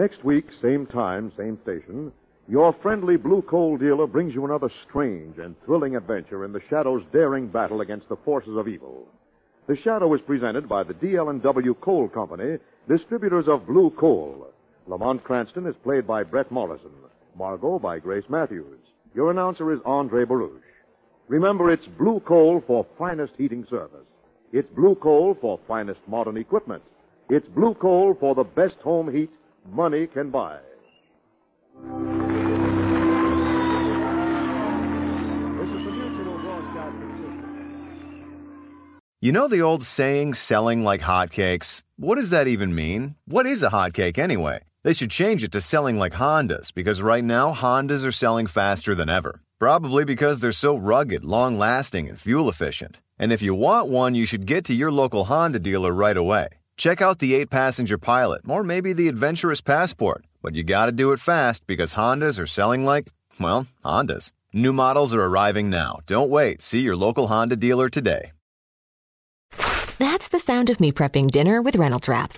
Next 0.00 0.24
week, 0.24 0.46
same 0.62 0.86
time, 0.86 1.30
same 1.36 1.58
station, 1.62 2.10
your 2.48 2.74
friendly 2.80 3.18
blue 3.18 3.42
coal 3.42 3.76
dealer 3.76 4.06
brings 4.06 4.32
you 4.32 4.46
another 4.46 4.70
strange 4.88 5.36
and 5.36 5.54
thrilling 5.66 5.94
adventure 5.94 6.46
in 6.46 6.54
the 6.54 6.62
Shadow's 6.70 7.02
daring 7.12 7.48
battle 7.48 7.82
against 7.82 8.08
the 8.08 8.16
forces 8.24 8.56
of 8.56 8.66
evil. 8.66 9.08
The 9.66 9.76
Shadow 9.76 10.14
is 10.14 10.22
presented 10.22 10.66
by 10.66 10.84
the 10.84 10.94
DL&W 10.94 11.74
Coal 11.82 12.08
Company, 12.08 12.56
distributors 12.88 13.44
of 13.46 13.66
blue 13.66 13.90
coal. 13.90 14.46
Lamont 14.86 15.22
Cranston 15.22 15.66
is 15.66 15.76
played 15.84 16.06
by 16.06 16.22
Bret 16.22 16.50
Morrison. 16.50 16.92
Margot 17.36 17.78
by 17.78 17.98
Grace 17.98 18.24
Matthews. 18.30 18.80
Your 19.14 19.30
announcer 19.30 19.70
is 19.70 19.80
Andre 19.84 20.24
Baruch. 20.24 20.62
Remember, 21.28 21.70
it's 21.70 21.86
blue 21.98 22.20
coal 22.20 22.64
for 22.66 22.86
finest 22.96 23.34
heating 23.36 23.66
service. 23.68 24.06
It's 24.50 24.74
blue 24.74 24.94
coal 24.94 25.36
for 25.38 25.60
finest 25.68 26.00
modern 26.06 26.38
equipment. 26.38 26.82
It's 27.28 27.46
blue 27.48 27.74
coal 27.74 28.16
for 28.18 28.34
the 28.34 28.44
best 28.44 28.76
home 28.76 29.14
heat 29.14 29.30
money 29.72 30.06
can 30.06 30.30
buy. 30.30 30.58
You 39.22 39.32
know 39.32 39.48
the 39.48 39.60
old 39.60 39.82
saying, 39.82 40.32
selling 40.34 40.82
like 40.82 41.02
hotcakes? 41.02 41.82
What 41.96 42.14
does 42.14 42.30
that 42.30 42.48
even 42.48 42.74
mean? 42.74 43.16
What 43.26 43.46
is 43.46 43.62
a 43.62 43.68
hotcake 43.68 44.16
anyway? 44.16 44.60
They 44.82 44.94
should 44.94 45.10
change 45.10 45.44
it 45.44 45.52
to 45.52 45.60
selling 45.60 45.98
like 45.98 46.14
Hondas 46.14 46.72
because 46.72 47.02
right 47.02 47.22
now 47.22 47.52
Hondas 47.52 48.02
are 48.02 48.12
selling 48.12 48.46
faster 48.46 48.94
than 48.94 49.10
ever. 49.10 49.42
Probably 49.58 50.06
because 50.06 50.40
they're 50.40 50.52
so 50.52 50.74
rugged, 50.74 51.22
long 51.22 51.58
lasting, 51.58 52.08
and 52.08 52.18
fuel 52.18 52.48
efficient. 52.48 52.98
And 53.18 53.30
if 53.30 53.42
you 53.42 53.54
want 53.54 53.88
one, 53.88 54.14
you 54.14 54.24
should 54.24 54.46
get 54.46 54.64
to 54.64 54.74
your 54.74 54.90
local 54.90 55.24
Honda 55.24 55.58
dealer 55.58 55.92
right 55.92 56.16
away. 56.16 56.48
Check 56.80 57.02
out 57.02 57.18
the 57.18 57.34
8 57.34 57.50
passenger 57.50 57.98
pilot 57.98 58.40
or 58.48 58.64
maybe 58.64 58.94
the 58.94 59.08
adventurous 59.08 59.60
passport. 59.60 60.24
But 60.40 60.54
you 60.54 60.62
gotta 60.62 60.92
do 60.92 61.12
it 61.12 61.20
fast 61.20 61.66
because 61.66 61.92
Hondas 61.92 62.40
are 62.40 62.46
selling 62.46 62.86
like, 62.86 63.12
well, 63.38 63.66
Hondas. 63.84 64.32
New 64.54 64.72
models 64.72 65.12
are 65.12 65.22
arriving 65.22 65.68
now. 65.68 65.98
Don't 66.06 66.30
wait. 66.30 66.62
See 66.62 66.80
your 66.80 66.96
local 66.96 67.26
Honda 67.26 67.56
dealer 67.56 67.90
today. 67.90 68.32
That's 69.98 70.28
the 70.28 70.40
sound 70.40 70.70
of 70.70 70.80
me 70.80 70.90
prepping 70.90 71.30
dinner 71.30 71.60
with 71.60 71.76
Reynolds 71.76 72.08
Wrap. 72.08 72.32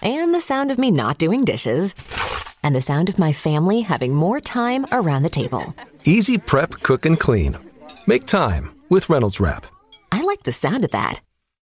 And 0.00 0.32
the 0.32 0.40
sound 0.40 0.70
of 0.70 0.78
me 0.78 0.92
not 0.92 1.18
doing 1.18 1.44
dishes. 1.44 1.92
And 2.62 2.76
the 2.76 2.80
sound 2.80 3.08
of 3.08 3.18
my 3.18 3.32
family 3.32 3.80
having 3.80 4.14
more 4.14 4.38
time 4.38 4.86
around 4.92 5.24
the 5.24 5.28
table. 5.28 5.74
Easy 6.04 6.38
prep, 6.38 6.70
cook, 6.84 7.06
and 7.06 7.18
clean. 7.18 7.58
Make 8.06 8.24
time 8.26 8.70
with 8.88 9.10
Reynolds 9.10 9.40
Wrap. 9.40 9.66
I 10.12 10.22
like 10.22 10.44
the 10.44 10.52
sound 10.52 10.84
of 10.84 10.92
that. 10.92 11.22